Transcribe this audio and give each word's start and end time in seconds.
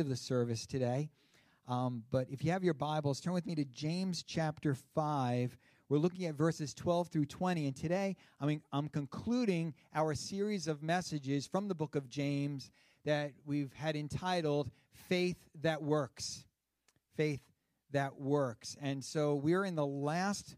of 0.00 0.08
the 0.08 0.16
service 0.16 0.66
today. 0.66 1.08
Um, 1.68 2.02
but 2.10 2.26
if 2.28 2.44
you 2.44 2.50
have 2.50 2.64
your 2.64 2.74
Bibles, 2.74 3.20
turn 3.20 3.32
with 3.32 3.46
me 3.46 3.54
to 3.54 3.64
James 3.64 4.24
chapter 4.24 4.74
5. 4.74 5.56
We're 5.88 5.98
looking 5.98 6.26
at 6.26 6.34
verses 6.34 6.74
12 6.74 7.08
through 7.08 7.26
20. 7.26 7.66
And 7.66 7.76
today, 7.76 8.16
I 8.40 8.46
mean, 8.46 8.60
I'm 8.72 8.88
concluding 8.88 9.72
our 9.94 10.14
series 10.14 10.66
of 10.66 10.82
messages 10.82 11.46
from 11.46 11.68
the 11.68 11.74
book 11.74 11.94
of 11.94 12.08
James 12.08 12.72
that 13.04 13.32
we've 13.46 13.72
had 13.72 13.94
entitled 13.94 14.70
Faith 15.08 15.36
That 15.62 15.82
Works. 15.82 16.44
Faith 17.16 17.42
That 17.92 18.20
Works. 18.20 18.76
And 18.80 19.04
so 19.04 19.36
we're 19.36 19.64
in 19.64 19.76
the 19.76 19.86
last 19.86 20.56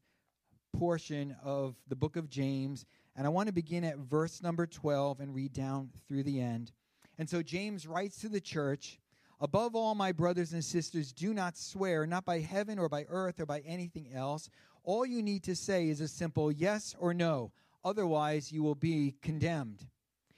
portion 0.79 1.37
of 1.45 1.77
the 1.89 1.96
book 1.96 2.16
of 2.16 2.30
James. 2.30 2.87
And 3.14 3.27
I 3.27 3.30
want 3.30 3.48
to 3.48 3.53
begin 3.53 3.84
at 3.84 3.98
verse 3.98 4.43
number 4.43 4.66
12 4.66 5.21
and 5.21 5.34
read 5.34 5.53
down 5.53 5.91
through 6.09 6.23
the 6.23 6.41
end. 6.41 6.73
And 7.18 7.29
so 7.29 7.43
James 7.43 7.87
writes 7.87 8.18
to 8.21 8.29
the 8.29 8.41
church 8.41 8.98
Above 9.41 9.75
all, 9.75 9.95
my 9.95 10.12
brothers 10.12 10.53
and 10.53 10.64
sisters, 10.64 11.12
do 11.12 11.34
not 11.34 11.58
swear, 11.58 12.07
not 12.07 12.25
by 12.25 12.40
heaven 12.40 12.79
or 12.79 12.89
by 12.89 13.04
earth 13.08 13.39
or 13.39 13.46
by 13.46 13.61
anything 13.61 14.09
else. 14.14 14.49
All 14.82 15.04
you 15.04 15.22
need 15.22 15.43
to 15.45 15.54
say 15.54 15.89
is 15.89 16.00
a 16.00 16.09
simple 16.09 16.50
yes 16.50 16.95
or 16.99 17.12
no. 17.12 17.53
Otherwise, 17.85 18.50
you 18.50 18.62
will 18.62 18.75
be 18.75 19.14
condemned. 19.21 19.86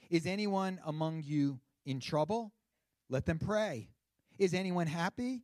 Is 0.09 0.25
anyone 0.25 0.79
among 0.85 1.23
you 1.25 1.59
in 1.85 1.99
trouble? 1.99 2.51
Let 3.09 3.25
them 3.25 3.39
pray. 3.39 3.89
Is 4.37 4.53
anyone 4.53 4.87
happy? 4.87 5.43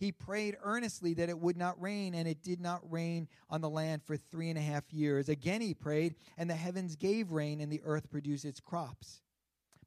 He 0.00 0.12
prayed 0.12 0.56
earnestly 0.62 1.12
that 1.14 1.28
it 1.28 1.38
would 1.38 1.58
not 1.58 1.80
rain, 1.80 2.14
and 2.14 2.26
it 2.26 2.42
did 2.42 2.58
not 2.58 2.90
rain 2.90 3.28
on 3.50 3.60
the 3.60 3.68
land 3.68 4.02
for 4.02 4.16
three 4.16 4.48
and 4.48 4.58
a 4.58 4.62
half 4.62 4.90
years. 4.90 5.28
Again 5.28 5.60
he 5.60 5.74
prayed, 5.74 6.14
and 6.38 6.48
the 6.48 6.54
heavens 6.54 6.96
gave 6.96 7.32
rain, 7.32 7.60
and 7.60 7.70
the 7.70 7.82
earth 7.84 8.10
produced 8.10 8.46
its 8.46 8.60
crops. 8.60 9.20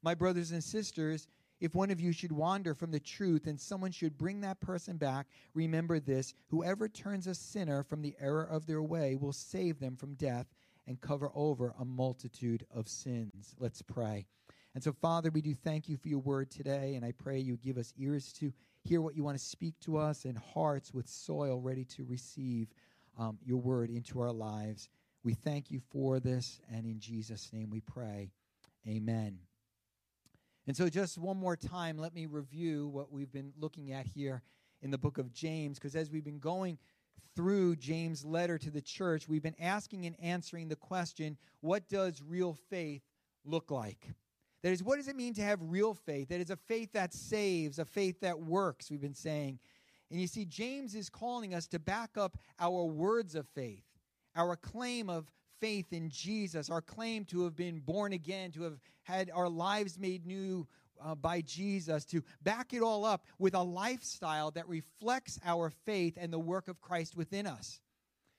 My 0.02 0.14
brothers 0.14 0.52
and 0.52 0.62
sisters, 0.62 1.26
if 1.60 1.74
one 1.74 1.90
of 1.90 2.00
you 2.00 2.12
should 2.12 2.30
wander 2.30 2.74
from 2.74 2.92
the 2.92 3.00
truth 3.00 3.48
and 3.48 3.60
someone 3.60 3.90
should 3.90 4.16
bring 4.16 4.40
that 4.42 4.60
person 4.60 4.98
back, 4.98 5.26
remember 5.52 5.98
this 5.98 6.32
whoever 6.46 6.88
turns 6.88 7.26
a 7.26 7.34
sinner 7.34 7.82
from 7.82 8.00
the 8.00 8.14
error 8.20 8.44
of 8.44 8.66
their 8.66 8.82
way 8.82 9.16
will 9.16 9.32
save 9.32 9.80
them 9.80 9.96
from 9.96 10.14
death 10.14 10.46
and 10.86 11.00
cover 11.00 11.32
over 11.34 11.74
a 11.80 11.84
multitude 11.84 12.64
of 12.72 12.86
sins. 12.86 13.56
Let's 13.58 13.82
pray. 13.82 14.26
And 14.76 14.84
so, 14.84 14.92
Father, 14.92 15.30
we 15.30 15.40
do 15.40 15.54
thank 15.54 15.88
you 15.88 15.96
for 15.96 16.08
your 16.08 16.20
word 16.20 16.50
today, 16.52 16.94
and 16.94 17.04
I 17.04 17.12
pray 17.12 17.40
you 17.40 17.56
give 17.56 17.78
us 17.78 17.92
ears 17.96 18.32
to 18.34 18.52
hear 18.84 19.00
what 19.00 19.16
you 19.16 19.24
want 19.24 19.38
to 19.38 19.44
speak 19.44 19.74
to 19.80 19.96
us 19.96 20.24
and 20.24 20.36
hearts 20.36 20.92
with 20.92 21.08
soil 21.08 21.60
ready 21.60 21.84
to 21.84 22.04
receive 22.04 22.68
um, 23.18 23.38
your 23.44 23.58
word 23.58 23.90
into 23.90 24.20
our 24.20 24.32
lives. 24.32 24.88
We 25.22 25.32
thank 25.32 25.70
you 25.70 25.80
for 25.90 26.20
this, 26.20 26.60
and 26.70 26.84
in 26.84 27.00
Jesus' 27.00 27.50
name 27.52 27.70
we 27.70 27.80
pray. 27.80 28.30
Amen. 28.86 29.38
And 30.66 30.76
so, 30.76 30.88
just 30.88 31.16
one 31.16 31.38
more 31.38 31.56
time, 31.56 31.96
let 31.98 32.14
me 32.14 32.26
review 32.26 32.88
what 32.88 33.10
we've 33.10 33.32
been 33.32 33.52
looking 33.58 33.92
at 33.92 34.06
here 34.06 34.42
in 34.82 34.90
the 34.90 34.98
book 34.98 35.16
of 35.16 35.32
James, 35.32 35.78
because 35.78 35.96
as 35.96 36.10
we've 36.10 36.24
been 36.24 36.38
going 36.38 36.78
through 37.34 37.76
James' 37.76 38.24
letter 38.24 38.58
to 38.58 38.70
the 38.70 38.82
church, 38.82 39.28
we've 39.28 39.42
been 39.42 39.56
asking 39.58 40.04
and 40.04 40.14
answering 40.20 40.68
the 40.68 40.76
question 40.76 41.38
what 41.60 41.88
does 41.88 42.22
real 42.22 42.54
faith 42.68 43.02
look 43.44 43.70
like? 43.70 44.10
That 44.64 44.72
is, 44.72 44.82
what 44.82 44.96
does 44.96 45.08
it 45.08 45.16
mean 45.16 45.34
to 45.34 45.42
have 45.42 45.58
real 45.60 45.92
faith? 45.92 46.30
That 46.30 46.40
is 46.40 46.48
a 46.48 46.56
faith 46.56 46.94
that 46.94 47.12
saves, 47.12 47.78
a 47.78 47.84
faith 47.84 48.20
that 48.20 48.40
works, 48.40 48.90
we've 48.90 48.98
been 48.98 49.12
saying. 49.12 49.58
And 50.10 50.18
you 50.18 50.26
see, 50.26 50.46
James 50.46 50.94
is 50.94 51.10
calling 51.10 51.52
us 51.52 51.66
to 51.66 51.78
back 51.78 52.16
up 52.16 52.38
our 52.58 52.86
words 52.86 53.34
of 53.34 53.46
faith, 53.48 53.84
our 54.34 54.56
claim 54.56 55.10
of 55.10 55.30
faith 55.60 55.92
in 55.92 56.08
Jesus, 56.08 56.70
our 56.70 56.80
claim 56.80 57.26
to 57.26 57.44
have 57.44 57.54
been 57.54 57.78
born 57.80 58.14
again, 58.14 58.52
to 58.52 58.62
have 58.62 58.80
had 59.02 59.30
our 59.34 59.50
lives 59.50 59.98
made 59.98 60.24
new 60.24 60.66
uh, 61.04 61.14
by 61.14 61.42
Jesus, 61.42 62.06
to 62.06 62.24
back 62.42 62.72
it 62.72 62.80
all 62.80 63.04
up 63.04 63.26
with 63.38 63.54
a 63.54 63.62
lifestyle 63.62 64.50
that 64.52 64.66
reflects 64.66 65.38
our 65.44 65.68
faith 65.68 66.16
and 66.18 66.32
the 66.32 66.38
work 66.38 66.68
of 66.68 66.80
Christ 66.80 67.18
within 67.18 67.46
us. 67.46 67.80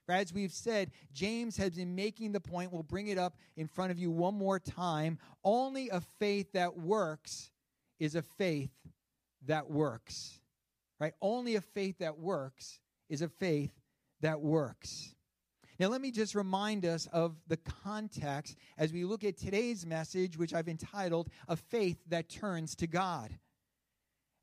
As 0.08 0.34
we've 0.34 0.52
said, 0.52 0.92
James 1.14 1.58
has 1.58 1.72
been 1.72 1.96
making 1.96 2.32
the 2.32 2.40
point, 2.40 2.72
we'll 2.72 2.84
bring 2.84 3.08
it 3.08 3.18
up 3.18 3.38
in 3.58 3.68
front 3.68 3.92
of 3.92 3.98
you 3.98 4.12
one 4.12 4.36
more 4.36 4.60
time. 4.60 5.18
Only 5.44 5.90
a 5.90 6.02
faith 6.20 6.52
that 6.54 6.78
works 6.78 7.52
is 8.00 8.16
a 8.16 8.22
faith 8.22 8.72
that 9.48 9.70
works. 9.70 10.40
Right? 11.00 11.14
Only 11.22 11.56
a 11.56 11.62
faith 11.62 11.98
that 12.00 12.20
works 12.20 12.80
is 13.10 13.22
a 13.22 13.30
faith 13.30 13.72
that 14.22 14.42
works. 14.42 15.16
Now, 15.78 15.88
let 15.88 16.00
me 16.00 16.12
just 16.12 16.36
remind 16.36 16.86
us 16.86 17.08
of 17.12 17.36
the 17.48 17.58
context 17.58 18.56
as 18.78 18.94
we 18.94 19.04
look 19.04 19.26
at 19.26 19.38
today's 19.38 19.86
message, 19.86 20.38
which 20.38 20.54
I've 20.54 20.70
entitled 20.70 21.30
A 21.50 21.58
Faith 21.58 21.98
That 22.08 22.30
Turns 22.30 22.76
to 22.78 22.88
God. 22.88 23.38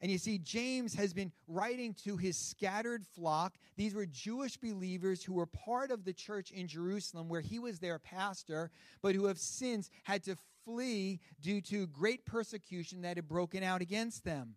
And 0.02 0.10
you 0.10 0.18
see, 0.18 0.38
James 0.38 0.94
has 0.94 1.14
been 1.14 1.30
writing 1.46 1.94
to 2.04 2.16
his 2.16 2.36
scattered 2.36 3.06
flock. 3.14 3.54
These 3.76 3.94
were 3.94 4.04
Jewish 4.04 4.56
believers 4.56 5.22
who 5.22 5.34
were 5.34 5.46
part 5.46 5.92
of 5.92 6.04
the 6.04 6.12
church 6.12 6.50
in 6.50 6.66
Jerusalem, 6.66 7.28
where 7.28 7.40
he 7.40 7.60
was 7.60 7.78
their 7.78 8.00
pastor, 8.00 8.72
but 9.00 9.14
who 9.14 9.26
have 9.26 9.38
since 9.38 9.90
had 10.02 10.24
to 10.24 10.36
flee 10.64 11.20
due 11.40 11.60
to 11.62 11.86
great 11.86 12.26
persecution 12.26 13.02
that 13.02 13.16
had 13.16 13.28
broken 13.28 13.62
out 13.62 13.80
against 13.80 14.24
them. 14.24 14.56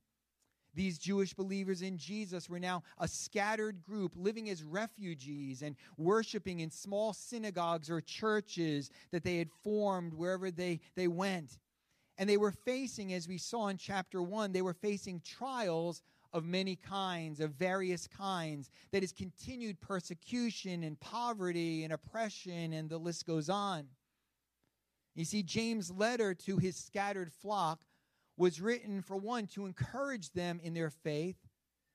These 0.73 0.97
Jewish 0.97 1.33
believers 1.33 1.81
in 1.83 1.97
Jesus 1.97 2.49
were 2.49 2.59
now 2.59 2.83
a 2.97 3.07
scattered 3.07 3.83
group 3.83 4.13
living 4.15 4.49
as 4.49 4.63
refugees 4.63 5.61
and 5.61 5.75
worshiping 5.95 6.59
in 6.59 6.69
small 6.69 7.13
synagogues 7.13 7.89
or 7.89 8.01
churches 8.01 8.89
that 9.11 9.23
they 9.23 9.37
had 9.37 9.49
formed 9.63 10.13
wherever 10.13 10.51
they, 10.51 10.81
they 10.95 11.07
went. 11.07 11.59
And 12.17 12.29
they 12.29 12.37
were 12.37 12.51
facing, 12.51 13.13
as 13.13 13.27
we 13.27 13.37
saw 13.37 13.67
in 13.67 13.77
chapter 13.77 14.21
1, 14.21 14.51
they 14.53 14.61
were 14.61 14.73
facing 14.73 15.21
trials 15.21 16.01
of 16.31 16.45
many 16.45 16.75
kinds, 16.75 17.39
of 17.39 17.51
various 17.51 18.07
kinds. 18.07 18.69
That 18.91 19.03
is 19.03 19.11
continued 19.11 19.79
persecution 19.81 20.83
and 20.83 20.99
poverty 20.99 21.83
and 21.83 21.93
oppression, 21.93 22.73
and 22.73 22.89
the 22.89 22.97
list 22.97 23.25
goes 23.25 23.49
on. 23.49 23.87
You 25.13 25.25
see, 25.25 25.43
James' 25.43 25.91
letter 25.91 26.33
to 26.33 26.57
his 26.57 26.75
scattered 26.75 27.31
flock 27.31 27.81
was 28.37 28.59
written, 28.59 29.01
for 29.01 29.15
one, 29.15 29.47
to 29.47 29.65
encourage 29.65 30.31
them 30.31 30.59
in 30.61 30.73
their 30.73 30.89
faith, 30.89 31.37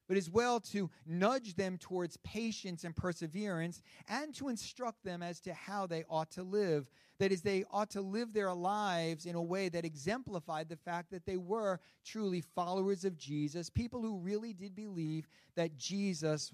but 0.09 0.17
as 0.17 0.31
well 0.31 0.59
to 0.59 0.91
nudge 1.07 1.55
them 1.55 1.77
towards 1.77 2.17
patience 2.19 2.83
and 2.83 2.97
perseverance, 2.97 3.83
and 4.09 4.35
to 4.35 4.49
instruct 4.49 5.05
them 5.05 5.23
as 5.23 5.39
to 5.41 5.53
how 5.53 5.87
they 5.87 6.05
ought 6.09 6.31
to 6.33 6.43
live. 6.43 6.91
That 7.21 7.33
is, 7.33 7.43
they 7.43 7.65
ought 7.71 7.91
to 7.91 8.01
live 8.01 8.33
their 8.33 8.53
lives 8.55 9.27
in 9.27 9.35
a 9.35 9.43
way 9.43 9.69
that 9.69 9.85
exemplified 9.85 10.71
the 10.71 10.77
fact 10.77 11.11
that 11.11 11.27
they 11.27 11.37
were 11.37 11.79
truly 12.03 12.41
followers 12.41 13.05
of 13.05 13.19
Jesus, 13.19 13.69
people 13.69 14.01
who 14.01 14.17
really 14.17 14.55
did 14.55 14.75
believe 14.75 15.29
that 15.55 15.77
Jesus 15.77 16.51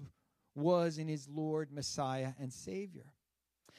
was 0.55 0.97
in 0.97 1.07
his 1.07 1.29
Lord, 1.29 1.71
Messiah, 1.71 2.33
and 2.37 2.51
Savior. 2.51 3.05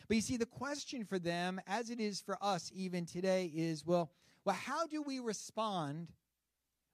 But 0.09 0.15
you 0.15 0.22
see, 0.22 0.38
the 0.38 0.47
question 0.47 1.04
for 1.04 1.19
them, 1.19 1.60
as 1.66 1.91
it 1.91 2.00
is 2.00 2.22
for 2.22 2.38
us 2.41 2.72
even 2.75 3.05
today, 3.05 3.53
is 3.55 3.84
well, 3.84 4.10
well, 4.47 4.56
how 4.56 4.87
do 4.87 5.03
we 5.03 5.19
respond 5.19 6.09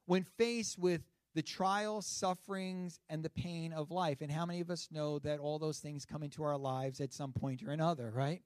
when 0.07 0.25
faced 0.25 0.77
with 0.77 1.03
the 1.37 1.43
trials, 1.43 2.05
sufferings, 2.05 2.99
and 3.09 3.23
the 3.23 3.31
pain 3.31 3.73
of 3.73 3.93
life? 3.93 4.23
And 4.23 4.33
how 4.33 4.45
many 4.45 4.61
of 4.61 4.71
us 4.71 4.89
know 4.91 5.21
that 5.21 5.39
all 5.39 5.61
those 5.61 5.79
things 5.79 6.05
come 6.05 6.25
into 6.25 6.43
our 6.43 6.59
lives 6.59 7.01
at 7.01 7.13
some 7.13 7.33
point 7.33 7.63
or 7.63 7.71
another, 7.71 8.11
right? 8.13 8.43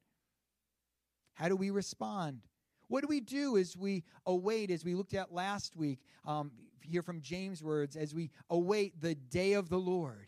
How 1.39 1.49
do 1.49 1.55
we 1.55 1.71
respond? 1.71 2.41
What 2.89 3.03
do 3.03 3.07
we 3.07 3.21
do 3.21 3.57
as 3.57 3.77
we 3.77 4.03
await, 4.27 4.73
as 4.73 4.85
we 4.85 4.97
looked 4.97 5.15
at 5.15 5.33
last 5.33 5.77
week, 5.77 6.01
um, 6.27 6.51
here 6.83 7.03
from 7.03 7.21
James' 7.21 7.63
words, 7.63 7.95
as 7.95 8.13
we 8.13 8.31
await 8.51 9.01
the 9.01 9.15
day 9.15 9.53
of 9.53 9.69
the 9.69 9.79
Lord, 9.79 10.27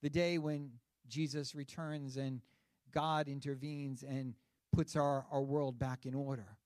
the 0.00 0.10
day 0.10 0.38
when 0.38 0.70
Jesus 1.08 1.56
returns 1.56 2.16
and 2.16 2.40
God 2.92 3.26
intervenes 3.26 4.04
and 4.04 4.34
puts 4.72 4.94
our, 4.94 5.26
our 5.32 5.42
world 5.42 5.76
back 5.76 6.06
in 6.06 6.14
order? 6.14 6.56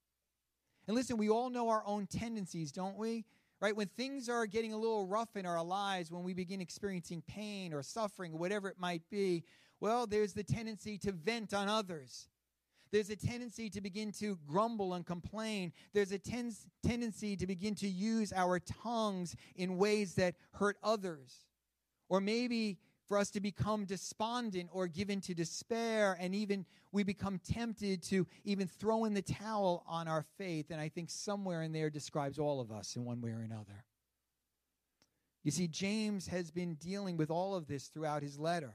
And 0.87 0.95
listen, 0.95 1.17
we 1.17 1.31
all 1.31 1.49
know 1.49 1.71
our 1.71 1.83
own 1.87 2.07
tendencies, 2.07 2.73
don't 2.73 2.99
we? 2.99 3.25
Right? 3.59 3.75
When 3.75 3.87
things 3.87 4.29
are 4.29 4.45
getting 4.45 4.75
a 4.75 4.77
little 4.77 5.07
rough 5.07 5.35
in 5.35 5.47
our 5.47 5.65
lives, 5.65 6.11
when 6.11 6.25
we 6.25 6.35
begin 6.35 6.61
experiencing 6.61 7.23
pain 7.27 7.73
or 7.73 7.83
suffering 7.83 8.37
whatever 8.39 8.69
it 8.69 8.79
might 8.79 9.09
be, 9.09 9.45
well, 9.81 10.07
there's 10.07 10.35
the 10.35 10.45
tendency 10.45 10.99
to 10.99 11.13
vent 11.13 11.55
on 11.55 11.71
others 11.71 12.29
There's 12.93 13.09
a 13.09 13.17
tendency 13.17 13.71
to 13.71 13.81
begin 13.81 14.13
to 14.13 14.39
grumble 14.47 14.93
and 14.93 15.05
complain. 15.05 15.73
There's 15.95 16.13
a 16.13 16.19
ten- 16.19 16.55
tendency 16.83 17.37
to 17.37 17.47
begin 17.47 17.75
to 17.77 17.89
use 17.89 18.33
our 18.35 18.61
tongues 18.61 19.35
in 19.57 19.79
ways 19.79 20.15
that 20.17 20.35
hurt 20.53 20.77
others. 20.83 21.47
Or 22.11 22.21
maybe 22.21 22.79
for 23.09 23.17
us 23.17 23.31
to 23.31 23.41
become 23.41 23.87
despondent 23.87 24.69
or 24.73 24.87
given 24.87 25.21
to 25.23 25.35
despair, 25.35 26.17
and 26.21 26.35
even 26.35 26.67
we 26.93 27.03
become 27.03 27.39
tempted 27.39 28.03
to 28.05 28.27
even 28.45 28.69
throw 28.69 29.07
in 29.07 29.15
the 29.15 29.23
towel 29.23 29.85
on 29.89 30.07
our 30.07 30.25
faith. 30.37 30.71
And 30.71 30.81
I 30.81 30.91
think 30.91 31.09
somewhere 31.09 31.63
in 31.63 31.73
there 31.73 31.89
describes 31.89 32.39
all 32.39 32.61
of 32.61 32.71
us 32.71 32.95
in 32.95 33.05
one 33.07 33.23
way 33.23 33.31
or 33.31 33.41
another. 33.41 33.85
You 35.43 35.51
see, 35.51 35.67
James 35.67 36.27
has 36.29 36.51
been 36.51 36.75
dealing 36.75 37.17
with 37.17 37.31
all 37.31 37.55
of 37.55 37.67
this 37.67 37.89
throughout 37.89 38.23
his 38.23 38.39
letter. 38.39 38.75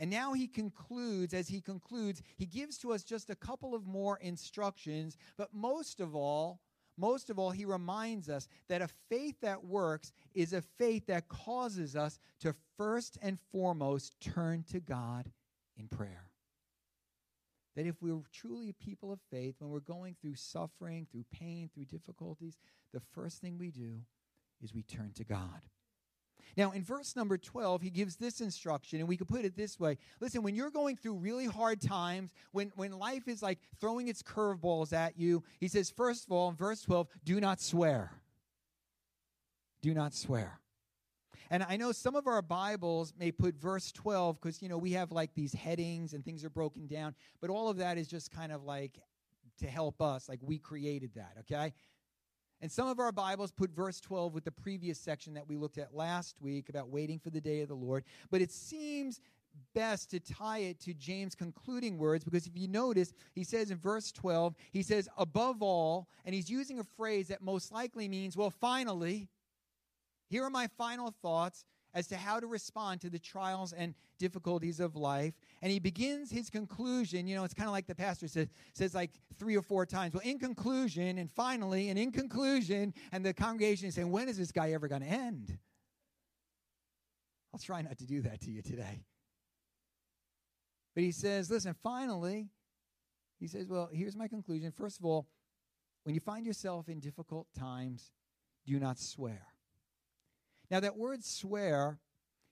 And 0.00 0.10
now 0.10 0.32
he 0.32 0.48
concludes, 0.48 1.34
as 1.34 1.46
he 1.46 1.60
concludes, 1.60 2.22
he 2.38 2.46
gives 2.46 2.78
to 2.78 2.92
us 2.92 3.04
just 3.04 3.28
a 3.28 3.34
couple 3.36 3.74
of 3.74 3.86
more 3.86 4.16
instructions, 4.22 5.18
but 5.36 5.52
most 5.52 6.00
of 6.00 6.16
all, 6.16 6.58
most 6.96 7.28
of 7.28 7.38
all, 7.38 7.50
he 7.50 7.66
reminds 7.66 8.30
us 8.30 8.48
that 8.68 8.80
a 8.80 8.88
faith 9.10 9.36
that 9.42 9.62
works 9.62 10.12
is 10.34 10.54
a 10.54 10.62
faith 10.62 11.06
that 11.06 11.28
causes 11.28 11.96
us 11.96 12.18
to 12.40 12.54
first 12.78 13.18
and 13.20 13.38
foremost 13.52 14.18
turn 14.20 14.64
to 14.72 14.80
God 14.80 15.30
in 15.76 15.86
prayer. 15.86 16.30
That 17.76 17.86
if 17.86 17.96
we're 18.00 18.22
truly 18.32 18.70
a 18.70 18.74
people 18.74 19.12
of 19.12 19.20
faith, 19.30 19.56
when 19.58 19.70
we're 19.70 19.80
going 19.80 20.16
through 20.20 20.36
suffering, 20.36 21.06
through 21.12 21.24
pain, 21.30 21.68
through 21.72 21.84
difficulties, 21.84 22.56
the 22.94 23.02
first 23.14 23.40
thing 23.42 23.58
we 23.58 23.70
do 23.70 24.00
is 24.62 24.74
we 24.74 24.82
turn 24.82 25.12
to 25.16 25.24
God. 25.24 25.60
Now, 26.56 26.72
in 26.72 26.82
verse 26.82 27.16
number 27.16 27.38
12, 27.38 27.82
he 27.82 27.90
gives 27.90 28.16
this 28.16 28.40
instruction, 28.40 29.00
and 29.00 29.08
we 29.08 29.16
could 29.16 29.28
put 29.28 29.44
it 29.44 29.56
this 29.56 29.78
way 29.78 29.98
Listen, 30.20 30.42
when 30.42 30.54
you're 30.54 30.70
going 30.70 30.96
through 30.96 31.14
really 31.14 31.46
hard 31.46 31.80
times, 31.80 32.30
when, 32.52 32.72
when 32.76 32.98
life 32.98 33.28
is 33.28 33.42
like 33.42 33.58
throwing 33.80 34.08
its 34.08 34.22
curveballs 34.22 34.92
at 34.92 35.18
you, 35.18 35.42
he 35.58 35.68
says, 35.68 35.90
first 35.90 36.26
of 36.26 36.32
all, 36.32 36.48
in 36.48 36.56
verse 36.56 36.82
12, 36.82 37.08
do 37.24 37.40
not 37.40 37.60
swear. 37.60 38.12
Do 39.82 39.94
not 39.94 40.14
swear. 40.14 40.60
And 41.50 41.64
I 41.68 41.76
know 41.76 41.90
some 41.90 42.14
of 42.14 42.28
our 42.28 42.42
Bibles 42.42 43.12
may 43.18 43.32
put 43.32 43.56
verse 43.56 43.90
12 43.90 44.40
because, 44.40 44.62
you 44.62 44.68
know, 44.68 44.78
we 44.78 44.92
have 44.92 45.10
like 45.10 45.34
these 45.34 45.52
headings 45.52 46.12
and 46.12 46.24
things 46.24 46.44
are 46.44 46.50
broken 46.50 46.86
down, 46.86 47.14
but 47.40 47.50
all 47.50 47.68
of 47.68 47.78
that 47.78 47.98
is 47.98 48.06
just 48.06 48.30
kind 48.30 48.52
of 48.52 48.62
like 48.62 49.00
to 49.58 49.66
help 49.66 50.00
us, 50.00 50.28
like 50.28 50.38
we 50.42 50.58
created 50.58 51.10
that, 51.14 51.32
okay? 51.40 51.72
And 52.62 52.70
some 52.70 52.88
of 52.88 52.98
our 52.98 53.12
Bibles 53.12 53.52
put 53.52 53.70
verse 53.70 54.00
12 54.00 54.34
with 54.34 54.44
the 54.44 54.50
previous 54.50 54.98
section 54.98 55.34
that 55.34 55.48
we 55.48 55.56
looked 55.56 55.78
at 55.78 55.94
last 55.94 56.36
week 56.40 56.68
about 56.68 56.90
waiting 56.90 57.18
for 57.18 57.30
the 57.30 57.40
day 57.40 57.62
of 57.62 57.68
the 57.68 57.74
Lord. 57.74 58.04
But 58.30 58.42
it 58.42 58.52
seems 58.52 59.20
best 59.74 60.10
to 60.10 60.20
tie 60.20 60.58
it 60.58 60.80
to 60.80 60.94
James' 60.94 61.34
concluding 61.34 61.96
words 61.96 62.22
because 62.22 62.46
if 62.46 62.56
you 62.56 62.68
notice, 62.68 63.12
he 63.34 63.44
says 63.44 63.70
in 63.70 63.78
verse 63.78 64.12
12, 64.12 64.54
he 64.72 64.82
says, 64.82 65.08
above 65.16 65.62
all, 65.62 66.08
and 66.24 66.34
he's 66.34 66.50
using 66.50 66.78
a 66.78 66.84
phrase 66.84 67.28
that 67.28 67.42
most 67.42 67.72
likely 67.72 68.08
means, 68.08 68.36
well, 68.36 68.50
finally, 68.50 69.28
here 70.28 70.44
are 70.44 70.50
my 70.50 70.68
final 70.78 71.14
thoughts 71.22 71.64
as 71.94 72.06
to 72.08 72.16
how 72.16 72.40
to 72.40 72.46
respond 72.46 73.00
to 73.00 73.10
the 73.10 73.18
trials 73.18 73.72
and 73.72 73.94
difficulties 74.18 74.80
of 74.80 74.96
life. 74.96 75.34
And 75.62 75.72
he 75.72 75.78
begins 75.78 76.30
his 76.30 76.50
conclusion. 76.50 77.26
You 77.26 77.36
know, 77.36 77.44
it's 77.44 77.54
kind 77.54 77.68
of 77.68 77.72
like 77.72 77.86
the 77.86 77.94
pastor 77.94 78.28
says, 78.28 78.48
says 78.74 78.94
like 78.94 79.10
three 79.38 79.56
or 79.56 79.62
four 79.62 79.86
times, 79.86 80.14
well, 80.14 80.22
in 80.24 80.38
conclusion, 80.38 81.18
and 81.18 81.30
finally, 81.30 81.88
and 81.88 81.98
in 81.98 82.12
conclusion, 82.12 82.94
and 83.12 83.24
the 83.24 83.34
congregation 83.34 83.88
is 83.88 83.94
saying, 83.94 84.10
when 84.10 84.28
is 84.28 84.38
this 84.38 84.52
guy 84.52 84.72
ever 84.72 84.88
going 84.88 85.02
to 85.02 85.08
end? 85.08 85.58
I'll 87.52 87.60
try 87.60 87.82
not 87.82 87.98
to 87.98 88.06
do 88.06 88.22
that 88.22 88.40
to 88.42 88.50
you 88.50 88.62
today. 88.62 89.04
But 90.94 91.04
he 91.04 91.12
says, 91.12 91.50
listen, 91.50 91.74
finally, 91.82 92.48
he 93.38 93.46
says, 93.46 93.68
well, 93.68 93.88
here's 93.92 94.16
my 94.16 94.28
conclusion. 94.28 94.70
First 94.70 94.98
of 94.98 95.04
all, 95.04 95.28
when 96.04 96.14
you 96.14 96.20
find 96.20 96.46
yourself 96.46 96.88
in 96.88 97.00
difficult 97.00 97.46
times, 97.58 98.12
do 98.66 98.78
not 98.78 98.98
swear. 98.98 99.46
Now, 100.70 100.80
that 100.80 100.96
word 100.96 101.24
swear, 101.24 101.98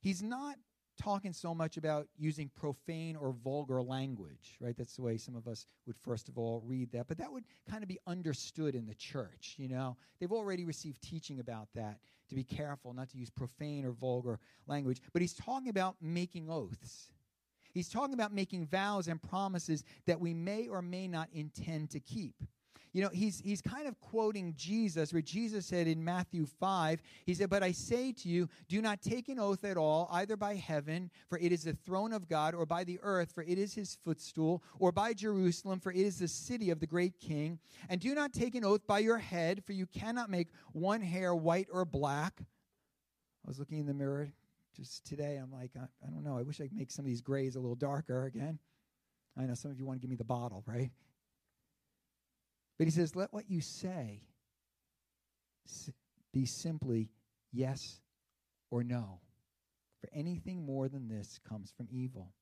he's 0.00 0.22
not 0.22 0.56
talking 1.00 1.32
so 1.32 1.54
much 1.54 1.76
about 1.76 2.08
using 2.18 2.50
profane 2.56 3.14
or 3.14 3.32
vulgar 3.32 3.80
language, 3.80 4.56
right? 4.60 4.76
That's 4.76 4.96
the 4.96 5.02
way 5.02 5.16
some 5.16 5.36
of 5.36 5.46
us 5.46 5.64
would 5.86 5.96
first 5.96 6.28
of 6.28 6.36
all 6.36 6.60
read 6.66 6.90
that. 6.92 7.06
But 7.06 7.18
that 7.18 7.32
would 7.32 7.44
kind 7.70 7.82
of 7.82 7.88
be 7.88 7.98
understood 8.06 8.74
in 8.74 8.86
the 8.86 8.96
church, 8.96 9.54
you 9.58 9.68
know? 9.68 9.96
They've 10.18 10.32
already 10.32 10.64
received 10.64 11.00
teaching 11.00 11.38
about 11.38 11.68
that, 11.76 11.98
to 12.28 12.34
be 12.34 12.44
careful 12.44 12.92
not 12.92 13.08
to 13.10 13.18
use 13.18 13.30
profane 13.30 13.84
or 13.84 13.92
vulgar 13.92 14.40
language. 14.66 15.00
But 15.12 15.22
he's 15.22 15.34
talking 15.34 15.68
about 15.68 15.96
making 16.00 16.50
oaths. 16.50 17.12
He's 17.72 17.88
talking 17.88 18.14
about 18.14 18.34
making 18.34 18.66
vows 18.66 19.06
and 19.06 19.22
promises 19.22 19.84
that 20.06 20.18
we 20.18 20.34
may 20.34 20.66
or 20.66 20.82
may 20.82 21.06
not 21.06 21.28
intend 21.32 21.90
to 21.90 22.00
keep. 22.00 22.34
You 22.92 23.02
know, 23.02 23.10
he's, 23.12 23.40
he's 23.40 23.60
kind 23.60 23.86
of 23.86 24.00
quoting 24.00 24.54
Jesus, 24.56 25.12
where 25.12 25.22
Jesus 25.22 25.66
said 25.66 25.86
in 25.86 26.04
Matthew 26.04 26.46
5, 26.46 27.00
he 27.26 27.34
said, 27.34 27.50
But 27.50 27.62
I 27.62 27.72
say 27.72 28.12
to 28.12 28.28
you, 28.28 28.48
do 28.68 28.80
not 28.80 29.02
take 29.02 29.28
an 29.28 29.38
oath 29.38 29.64
at 29.64 29.76
all, 29.76 30.08
either 30.12 30.36
by 30.36 30.54
heaven, 30.54 31.10
for 31.28 31.38
it 31.38 31.52
is 31.52 31.64
the 31.64 31.74
throne 31.74 32.12
of 32.12 32.28
God, 32.28 32.54
or 32.54 32.66
by 32.66 32.84
the 32.84 32.98
earth, 33.02 33.32
for 33.32 33.42
it 33.42 33.58
is 33.58 33.74
his 33.74 33.98
footstool, 34.04 34.62
or 34.78 34.92
by 34.92 35.12
Jerusalem, 35.12 35.80
for 35.80 35.92
it 35.92 35.98
is 35.98 36.18
the 36.18 36.28
city 36.28 36.70
of 36.70 36.80
the 36.80 36.86
great 36.86 37.18
king. 37.20 37.58
And 37.88 38.00
do 38.00 38.14
not 38.14 38.32
take 38.32 38.54
an 38.54 38.64
oath 38.64 38.86
by 38.86 39.00
your 39.00 39.18
head, 39.18 39.64
for 39.64 39.72
you 39.72 39.86
cannot 39.86 40.30
make 40.30 40.48
one 40.72 41.00
hair 41.00 41.34
white 41.34 41.68
or 41.72 41.84
black. 41.84 42.40
I 42.40 43.48
was 43.48 43.58
looking 43.58 43.78
in 43.78 43.86
the 43.86 43.94
mirror 43.94 44.32
just 44.76 45.04
today. 45.06 45.36
I'm 45.36 45.52
like, 45.52 45.72
I, 45.76 45.84
I 46.06 46.10
don't 46.10 46.22
know. 46.24 46.38
I 46.38 46.42
wish 46.42 46.60
I 46.60 46.64
could 46.64 46.76
make 46.76 46.90
some 46.90 47.04
of 47.04 47.08
these 47.08 47.20
grays 47.20 47.56
a 47.56 47.60
little 47.60 47.76
darker 47.76 48.24
again. 48.26 48.58
I 49.36 49.44
know 49.44 49.54
some 49.54 49.70
of 49.70 49.78
you 49.78 49.86
want 49.86 49.98
to 49.98 50.00
give 50.00 50.10
me 50.10 50.16
the 50.16 50.24
bottle, 50.24 50.64
right? 50.66 50.90
But 52.78 52.86
he 52.86 52.92
says, 52.92 53.16
let 53.16 53.32
what 53.32 53.50
you 53.50 53.60
say 53.60 54.22
be 56.32 56.46
simply 56.46 57.10
yes 57.52 58.00
or 58.70 58.84
no. 58.84 59.20
For 60.00 60.08
anything 60.12 60.64
more 60.64 60.88
than 60.88 61.08
this 61.08 61.40
comes 61.48 61.72
from 61.76 61.88
evil. 61.90 62.32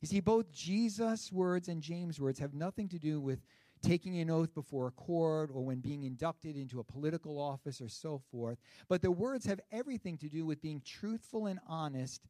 You 0.00 0.06
see, 0.06 0.20
both 0.20 0.52
Jesus' 0.52 1.32
words 1.32 1.68
and 1.68 1.82
James' 1.82 2.20
words 2.20 2.38
have 2.38 2.52
nothing 2.54 2.88
to 2.90 2.98
do 2.98 3.20
with 3.20 3.40
taking 3.82 4.18
an 4.20 4.30
oath 4.30 4.54
before 4.54 4.88
a 4.88 4.92
court 4.92 5.50
or 5.52 5.64
when 5.64 5.80
being 5.80 6.02
inducted 6.04 6.56
into 6.56 6.78
a 6.78 6.84
political 6.84 7.40
office 7.40 7.80
or 7.80 7.88
so 7.88 8.20
forth. 8.30 8.58
But 8.88 9.02
the 9.02 9.10
words 9.10 9.46
have 9.46 9.60
everything 9.72 10.18
to 10.18 10.28
do 10.28 10.44
with 10.44 10.60
being 10.60 10.82
truthful 10.84 11.46
and 11.46 11.58
honest 11.66 12.20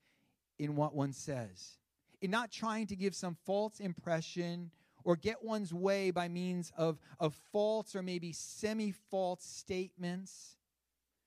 in 0.58 0.76
what 0.76 0.94
one 0.94 1.12
says, 1.12 1.78
in 2.20 2.30
not 2.30 2.50
trying 2.50 2.86
to 2.88 2.96
give 2.96 3.14
some 3.14 3.36
false 3.44 3.80
impression 3.80 4.70
or 5.04 5.16
get 5.16 5.44
one's 5.44 5.72
way 5.72 6.10
by 6.10 6.28
means 6.28 6.72
of, 6.76 6.98
of 7.18 7.34
false 7.52 7.94
or 7.94 8.02
maybe 8.02 8.32
semi 8.32 8.92
false 9.10 9.44
statements. 9.44 10.56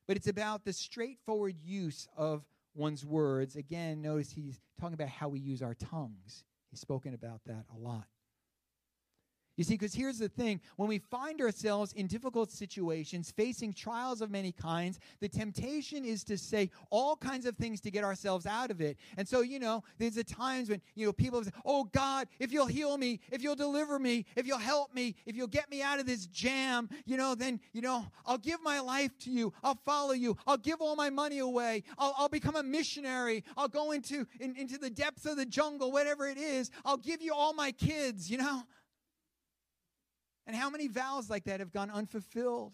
But 0.06 0.16
it's 0.16 0.28
about 0.28 0.64
the 0.64 0.72
straightforward 0.72 1.56
use 1.64 2.08
of 2.16 2.44
one's 2.74 3.04
words. 3.04 3.56
Again, 3.56 4.02
notice 4.02 4.30
he's 4.30 4.60
talking 4.80 4.94
about 4.94 5.08
how 5.08 5.28
we 5.28 5.40
use 5.40 5.62
our 5.62 5.74
tongues. 5.74 6.44
He's 6.70 6.80
spoken 6.80 7.14
about 7.14 7.40
that 7.46 7.64
a 7.74 7.78
lot. 7.78 8.06
You 9.62 9.64
see, 9.64 9.74
because 9.74 9.94
here's 9.94 10.18
the 10.18 10.28
thing 10.28 10.60
when 10.74 10.88
we 10.88 10.98
find 10.98 11.40
ourselves 11.40 11.92
in 11.92 12.08
difficult 12.08 12.50
situations, 12.50 13.30
facing 13.30 13.72
trials 13.72 14.20
of 14.20 14.28
many 14.28 14.50
kinds, 14.50 14.98
the 15.20 15.28
temptation 15.28 16.04
is 16.04 16.24
to 16.24 16.36
say 16.36 16.68
all 16.90 17.14
kinds 17.14 17.46
of 17.46 17.56
things 17.56 17.80
to 17.82 17.92
get 17.92 18.02
ourselves 18.02 18.44
out 18.44 18.72
of 18.72 18.80
it. 18.80 18.96
And 19.16 19.28
so, 19.28 19.42
you 19.42 19.60
know, 19.60 19.84
there's 19.98 20.16
the 20.16 20.24
times 20.24 20.68
when, 20.68 20.82
you 20.96 21.06
know, 21.06 21.12
people 21.12 21.44
say, 21.44 21.52
Oh 21.64 21.84
God, 21.84 22.26
if 22.40 22.50
you'll 22.50 22.66
heal 22.66 22.98
me, 22.98 23.20
if 23.30 23.40
you'll 23.40 23.54
deliver 23.54 24.00
me, 24.00 24.26
if 24.34 24.48
you'll 24.48 24.58
help 24.58 24.92
me, 24.92 25.14
if 25.26 25.36
you'll 25.36 25.46
get 25.46 25.70
me 25.70 25.80
out 25.80 26.00
of 26.00 26.06
this 26.06 26.26
jam, 26.26 26.88
you 27.06 27.16
know, 27.16 27.36
then, 27.36 27.60
you 27.72 27.82
know, 27.82 28.04
I'll 28.26 28.38
give 28.38 28.60
my 28.64 28.80
life 28.80 29.16
to 29.20 29.30
you. 29.30 29.52
I'll 29.62 29.78
follow 29.84 30.14
you. 30.14 30.36
I'll 30.44 30.56
give 30.56 30.80
all 30.80 30.96
my 30.96 31.08
money 31.08 31.38
away. 31.38 31.84
I'll, 31.98 32.16
I'll 32.18 32.28
become 32.28 32.56
a 32.56 32.64
missionary. 32.64 33.44
I'll 33.56 33.68
go 33.68 33.92
into, 33.92 34.26
in, 34.40 34.56
into 34.56 34.76
the 34.76 34.90
depths 34.90 35.24
of 35.24 35.36
the 35.36 35.46
jungle, 35.46 35.92
whatever 35.92 36.26
it 36.26 36.36
is. 36.36 36.72
I'll 36.84 36.96
give 36.96 37.22
you 37.22 37.32
all 37.32 37.52
my 37.52 37.70
kids, 37.70 38.28
you 38.28 38.38
know. 38.38 38.64
And 40.46 40.56
how 40.56 40.70
many 40.70 40.88
vows 40.88 41.30
like 41.30 41.44
that 41.44 41.60
have 41.60 41.72
gone 41.72 41.90
unfulfilled? 41.90 42.72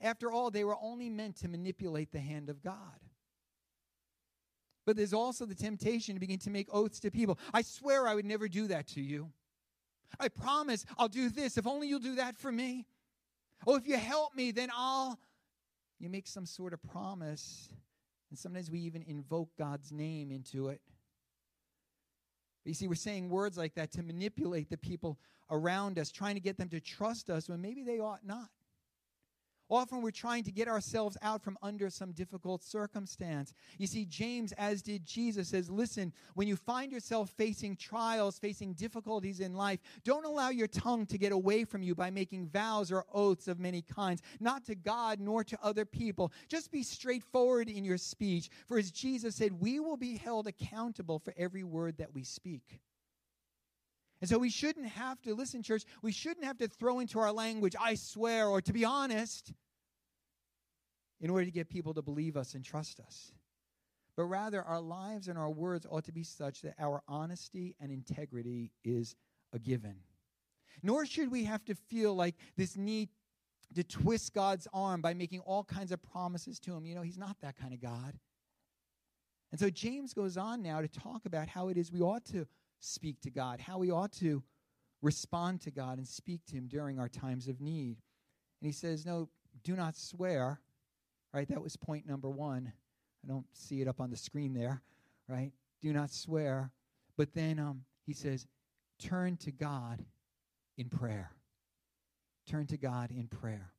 After 0.00 0.32
all, 0.32 0.50
they 0.50 0.64
were 0.64 0.76
only 0.82 1.08
meant 1.08 1.36
to 1.36 1.48
manipulate 1.48 2.10
the 2.10 2.20
hand 2.20 2.50
of 2.50 2.62
God. 2.62 2.74
But 4.84 4.96
there's 4.96 5.12
also 5.12 5.46
the 5.46 5.54
temptation 5.54 6.14
to 6.14 6.20
begin 6.20 6.40
to 6.40 6.50
make 6.50 6.66
oaths 6.72 6.98
to 7.00 7.10
people. 7.10 7.38
I 7.54 7.62
swear 7.62 8.08
I 8.08 8.14
would 8.14 8.24
never 8.24 8.48
do 8.48 8.66
that 8.66 8.88
to 8.88 9.00
you. 9.00 9.30
I 10.18 10.28
promise 10.28 10.84
I'll 10.98 11.08
do 11.08 11.30
this 11.30 11.56
if 11.56 11.66
only 11.66 11.88
you'll 11.88 12.00
do 12.00 12.16
that 12.16 12.36
for 12.36 12.50
me. 12.50 12.86
Oh, 13.66 13.76
if 13.76 13.86
you 13.86 13.96
help 13.96 14.34
me, 14.34 14.50
then 14.50 14.70
I'll. 14.74 15.18
You 16.00 16.10
make 16.10 16.26
some 16.26 16.46
sort 16.46 16.72
of 16.72 16.82
promise, 16.82 17.68
and 18.28 18.36
sometimes 18.36 18.68
we 18.72 18.80
even 18.80 19.04
invoke 19.06 19.50
God's 19.56 19.92
name 19.92 20.32
into 20.32 20.66
it. 20.66 20.80
You 22.64 22.74
see, 22.74 22.86
we're 22.86 22.94
saying 22.94 23.28
words 23.28 23.58
like 23.58 23.74
that 23.74 23.92
to 23.92 24.02
manipulate 24.02 24.70
the 24.70 24.76
people 24.76 25.18
around 25.50 25.98
us, 25.98 26.10
trying 26.10 26.34
to 26.34 26.40
get 26.40 26.56
them 26.56 26.68
to 26.68 26.80
trust 26.80 27.28
us 27.28 27.48
when 27.48 27.60
maybe 27.60 27.82
they 27.82 27.98
ought 27.98 28.24
not. 28.24 28.48
Often 29.72 30.02
we're 30.02 30.10
trying 30.10 30.44
to 30.44 30.52
get 30.52 30.68
ourselves 30.68 31.16
out 31.22 31.42
from 31.42 31.56
under 31.62 31.88
some 31.88 32.12
difficult 32.12 32.62
circumstance. 32.62 33.54
You 33.78 33.86
see, 33.86 34.04
James, 34.04 34.52
as 34.58 34.82
did 34.82 35.06
Jesus, 35.06 35.48
says, 35.48 35.70
Listen, 35.70 36.12
when 36.34 36.46
you 36.46 36.56
find 36.56 36.92
yourself 36.92 37.30
facing 37.30 37.76
trials, 37.76 38.38
facing 38.38 38.74
difficulties 38.74 39.40
in 39.40 39.54
life, 39.54 39.80
don't 40.04 40.26
allow 40.26 40.50
your 40.50 40.68
tongue 40.68 41.06
to 41.06 41.16
get 41.16 41.32
away 41.32 41.64
from 41.64 41.82
you 41.82 41.94
by 41.94 42.10
making 42.10 42.48
vows 42.48 42.92
or 42.92 43.06
oaths 43.14 43.48
of 43.48 43.58
many 43.58 43.80
kinds, 43.80 44.20
not 44.40 44.62
to 44.66 44.74
God 44.74 45.20
nor 45.20 45.42
to 45.42 45.58
other 45.62 45.86
people. 45.86 46.32
Just 46.48 46.70
be 46.70 46.82
straightforward 46.82 47.70
in 47.70 47.82
your 47.82 47.96
speech. 47.96 48.50
For 48.68 48.76
as 48.76 48.90
Jesus 48.90 49.36
said, 49.36 49.58
we 49.58 49.80
will 49.80 49.96
be 49.96 50.18
held 50.18 50.46
accountable 50.46 51.18
for 51.18 51.32
every 51.38 51.64
word 51.64 51.96
that 51.96 52.12
we 52.12 52.24
speak. 52.24 52.82
And 54.20 54.28
so 54.28 54.38
we 54.38 54.50
shouldn't 54.50 54.86
have 54.86 55.20
to, 55.22 55.34
listen, 55.34 55.62
church, 55.62 55.84
we 56.02 56.12
shouldn't 56.12 56.44
have 56.44 56.58
to 56.58 56.68
throw 56.68 57.00
into 57.00 57.18
our 57.18 57.32
language, 57.32 57.74
I 57.80 57.94
swear, 57.94 58.46
or 58.46 58.60
to 58.60 58.72
be 58.72 58.84
honest, 58.84 59.52
in 61.22 61.30
order 61.30 61.46
to 61.46 61.50
get 61.50 61.70
people 61.70 61.94
to 61.94 62.02
believe 62.02 62.36
us 62.36 62.54
and 62.54 62.64
trust 62.64 63.00
us. 63.00 63.32
But 64.16 64.24
rather, 64.24 64.62
our 64.62 64.80
lives 64.80 65.28
and 65.28 65.38
our 65.38 65.50
words 65.50 65.86
ought 65.88 66.04
to 66.04 66.12
be 66.12 66.24
such 66.24 66.60
that 66.62 66.74
our 66.78 67.02
honesty 67.08 67.74
and 67.80 67.90
integrity 67.90 68.72
is 68.84 69.16
a 69.54 69.58
given. 69.58 69.96
Nor 70.82 71.06
should 71.06 71.30
we 71.30 71.44
have 71.44 71.64
to 71.66 71.74
feel 71.74 72.14
like 72.14 72.34
this 72.56 72.76
need 72.76 73.08
to 73.74 73.82
twist 73.82 74.34
God's 74.34 74.68
arm 74.74 75.00
by 75.00 75.14
making 75.14 75.40
all 75.40 75.64
kinds 75.64 75.92
of 75.92 76.02
promises 76.02 76.58
to 76.60 76.74
him. 76.74 76.84
You 76.84 76.94
know, 76.94 77.02
he's 77.02 77.16
not 77.16 77.36
that 77.40 77.56
kind 77.56 77.72
of 77.72 77.80
God. 77.80 78.18
And 79.50 79.60
so 79.60 79.70
James 79.70 80.12
goes 80.12 80.36
on 80.36 80.62
now 80.62 80.80
to 80.80 80.88
talk 80.88 81.24
about 81.24 81.48
how 81.48 81.68
it 81.68 81.78
is 81.78 81.92
we 81.92 82.00
ought 82.00 82.24
to 82.26 82.46
speak 82.80 83.20
to 83.22 83.30
God, 83.30 83.60
how 83.60 83.78
we 83.78 83.90
ought 83.90 84.12
to 84.14 84.42
respond 85.02 85.60
to 85.62 85.70
God 85.70 85.98
and 85.98 86.06
speak 86.06 86.40
to 86.46 86.54
Him 86.54 86.68
during 86.68 86.98
our 86.98 87.08
times 87.08 87.48
of 87.48 87.60
need. 87.60 87.98
And 88.60 88.66
he 88.66 88.72
says, 88.72 89.06
No, 89.06 89.28
do 89.62 89.74
not 89.76 89.96
swear. 89.96 90.60
Right? 91.32 91.48
That 91.48 91.62
was 91.62 91.76
point 91.76 92.06
number 92.06 92.28
one. 92.28 92.72
I 93.24 93.28
don't 93.28 93.46
see 93.52 93.80
it 93.80 93.88
up 93.88 94.00
on 94.00 94.10
the 94.10 94.16
screen 94.16 94.54
there. 94.54 94.82
Right? 95.28 95.52
Do 95.80 95.92
not 95.92 96.10
swear. 96.10 96.70
But 97.16 97.34
then 97.34 97.58
um, 97.58 97.82
he 98.06 98.12
says, 98.12 98.46
Turn 98.98 99.36
to 99.38 99.50
God 99.50 100.04
in 100.76 100.88
prayer. 100.88 101.32
Turn 102.46 102.66
to 102.66 102.76
God 102.76 103.10
in 103.10 103.28
prayer. 103.28 103.72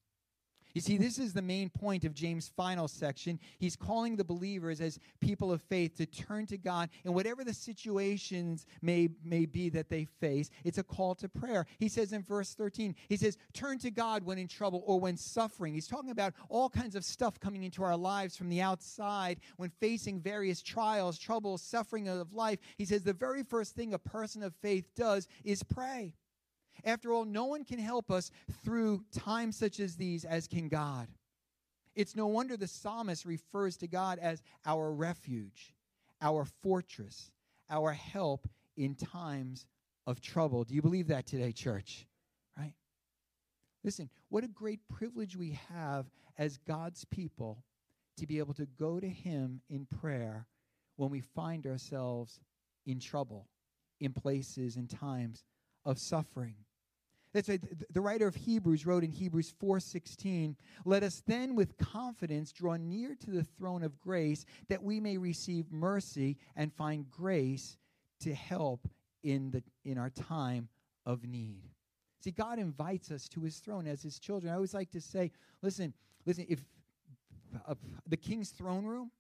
You 0.74 0.82
see, 0.82 0.98
this 0.98 1.20
is 1.20 1.34
the 1.34 1.42
main 1.42 1.70
point 1.70 2.04
of 2.04 2.16
James' 2.16 2.52
final 2.56 2.88
section. 2.88 3.40
He's 3.60 3.76
calling 3.76 4.16
the 4.16 4.24
believers 4.24 4.82
as 4.82 5.00
people 5.20 5.52
of 5.52 5.62
faith 5.62 5.98
to 5.98 6.06
turn 6.08 6.48
to 6.48 6.58
God 6.58 6.90
in 7.06 7.14
whatever 7.14 7.44
the 7.44 7.54
situations 7.54 8.66
may, 8.82 9.10
may 9.24 9.46
be 9.46 9.70
that 9.70 9.90
they 9.90 10.06
face. 10.06 10.50
It's 10.64 10.80
a 10.80 10.84
call 10.84 11.14
to 11.16 11.30
prayer. 11.30 11.68
He 11.78 11.90
says 11.90 12.12
in 12.12 12.24
verse 12.24 12.56
13, 12.56 12.96
he 13.08 13.18
says, 13.18 13.38
Turn 13.54 13.78
to 13.80 13.92
God 13.92 14.24
when 14.24 14.40
in 14.40 14.48
trouble 14.48 14.84
or 14.88 15.00
when 15.00 15.16
suffering. 15.16 15.76
He's 15.76 15.88
talking 15.88 16.10
about 16.10 16.34
all 16.50 16.70
kinds 16.70 16.96
of 16.96 17.06
stuff 17.06 17.40
coming 17.40 17.64
into 17.64 17.84
our 17.84 17.98
lives 17.98 18.36
from 18.36 18.50
the 18.50 18.62
outside 18.62 19.40
when 19.58 19.70
facing 19.80 20.22
various 20.22 20.62
trials, 20.62 21.20
troubles, 21.20 21.62
suffering 21.62 22.08
of 22.08 22.34
life. 22.34 22.58
He 22.78 22.86
says, 22.86 23.04
The 23.04 23.14
very 23.14 23.44
first 23.44 23.76
thing 23.76 23.94
a 23.94 24.00
person 24.00 24.42
of 24.42 24.56
faith 24.56 24.86
does 24.96 25.28
is 25.44 25.62
pray. 25.62 26.16
After 26.86 27.14
all, 27.14 27.26
no 27.26 27.46
one 27.46 27.64
can 27.64 27.80
help 27.80 28.12
us 28.12 28.32
through 28.64 29.04
times 29.12 29.58
such 29.58 29.80
as 29.80 29.96
these 29.96 30.26
as 30.26 30.48
can 30.48 30.68
God. 30.68 31.08
It's 31.96 32.16
no 32.16 32.28
wonder 32.28 32.58
the 32.58 32.68
psalmist 32.68 33.26
refers 33.26 33.78
to 33.78 33.88
God 33.88 34.20
as 34.20 34.42
our 34.66 34.92
refuge, 34.92 35.74
our 36.22 36.46
fortress, 36.46 37.32
our 37.70 37.92
help 37.92 38.48
in 38.76 38.96
times 38.96 39.68
of 40.08 40.20
trouble. 40.20 40.64
Do 40.64 40.74
you 40.74 40.82
believe 40.82 41.08
that 41.08 41.26
today, 41.28 41.52
church? 41.52 42.08
Right? 42.58 42.74
Listen, 43.84 44.10
what 44.30 44.44
a 44.44 44.48
great 44.48 44.80
privilege 44.90 45.36
we 45.36 45.60
have 45.74 46.08
as 46.38 46.58
God's 46.58 47.06
people 47.06 47.64
to 48.18 48.26
be 48.26 48.40
able 48.40 48.54
to 48.56 48.66
go 48.66 49.00
to 49.00 49.08
Him 49.08 49.62
in 49.70 49.86
prayer 49.86 50.48
when 50.96 51.10
we 51.10 51.22
find 51.22 51.66
ourselves 51.68 52.40
in 52.86 53.00
trouble, 53.00 53.48
in 54.00 54.14
places 54.14 54.76
and 54.76 54.90
times 54.90 55.44
of 55.86 56.00
suffering. 56.00 56.56
That's 57.34 57.50
why 57.50 57.60
the 57.90 58.02
writer 58.02 58.28
of 58.28 58.36
Hebrews 58.36 58.86
wrote 58.86 59.04
in 59.04 59.12
Hebrews 59.12 59.50
4:16, 59.50 60.56
"Let 60.86 61.02
us 61.02 61.22
then 61.22 61.56
with 61.56 61.78
confidence 61.78 62.52
draw 62.52 62.78
near 62.78 63.16
to 63.16 63.32
the 63.32 63.44
throne 63.44 63.84
of 63.84 64.00
grace 64.00 64.46
that 64.68 64.84
we 64.84 65.00
may 65.00 65.18
receive 65.18 65.72
mercy 65.72 66.38
and 66.56 66.72
find 66.72 67.10
grace 67.10 67.78
to 68.20 68.34
help 68.34 68.88
in 69.24 69.50
the 69.50 69.64
in 69.84 69.98
our 69.98 70.12
time 70.12 70.70
of 71.06 71.24
need." 71.24 71.72
See, 72.20 72.32
God 72.32 72.60
invites 72.60 73.10
us 73.12 73.28
to 73.30 73.42
his 73.42 73.60
throne 73.60 73.88
as 73.88 74.04
his 74.04 74.20
children. 74.20 74.52
I 74.52 74.56
always 74.56 74.74
like 74.74 74.92
to 74.92 75.02
say, 75.02 75.32
listen, 75.62 75.94
listen, 76.26 76.46
if 76.48 76.64
uh, 77.66 77.76
the 78.08 78.16
king's 78.16 78.52
throne 78.52 78.86
room, 78.86 79.12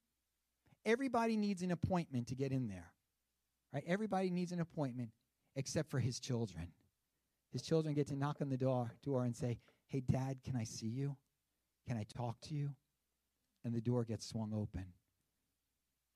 everybody 0.85 1.35
needs 1.35 1.63
an 1.63 1.71
appointment 1.71 2.27
to 2.27 2.35
get 2.35 2.51
in 2.51 2.67
there. 2.67 2.93
Right? 3.73 3.83
Everybody 3.87 4.29
needs 4.29 4.51
an 4.51 4.61
appointment 4.61 5.11
except 5.55 5.89
for 5.89 5.99
his 5.99 6.19
children. 6.19 6.67
His 7.51 7.61
children 7.61 7.93
get 7.93 8.07
to 8.07 8.15
knock 8.15 8.37
on 8.41 8.49
the 8.49 8.57
door, 8.57 8.91
door 9.03 9.23
and 9.23 9.35
say, 9.35 9.59
Hey, 9.87 10.01
Dad, 10.01 10.37
can 10.43 10.55
I 10.55 10.63
see 10.63 10.87
you? 10.87 11.15
Can 11.87 11.97
I 11.97 12.05
talk 12.17 12.39
to 12.41 12.55
you? 12.55 12.71
And 13.63 13.73
the 13.73 13.81
door 13.81 14.03
gets 14.03 14.25
swung 14.25 14.51
open. 14.53 14.85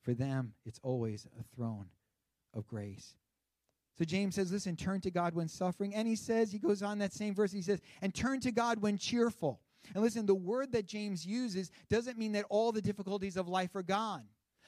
For 0.01 0.13
them, 0.13 0.53
it's 0.65 0.79
always 0.82 1.27
a 1.39 1.44
throne 1.56 1.88
of 2.53 2.65
grace. 2.65 3.15
So 3.98 4.06
James 4.06 4.36
says, 4.36 4.51
listen, 4.51 4.75
turn 4.75 5.01
to 5.01 5.12
God 5.12 5.34
when 5.34 5.48
suffering. 5.48 5.94
And 5.94 6.08
he 6.08 6.15
says, 6.15 6.51
he 6.51 6.60
goes 6.60 6.82
on 6.82 7.00
that 7.00 7.13
same 7.13 7.34
verse, 7.34 7.51
he 7.51 7.62
says, 7.62 7.82
and 8.01 8.13
turn 8.13 8.39
to 8.41 8.51
God 8.51 8.82
when 8.82 8.98
cheerful. 8.98 9.60
And 9.94 10.03
listen, 10.03 10.25
the 10.25 10.36
word 10.36 10.72
that 10.74 10.88
James 10.88 11.25
uses 11.25 11.72
doesn't 11.89 12.17
mean 12.17 12.32
that 12.34 12.46
all 12.50 12.72
the 12.72 12.82
difficulties 12.82 13.38
of 13.38 13.48
life 13.48 13.75
are 13.75 13.84
gone 13.84 14.24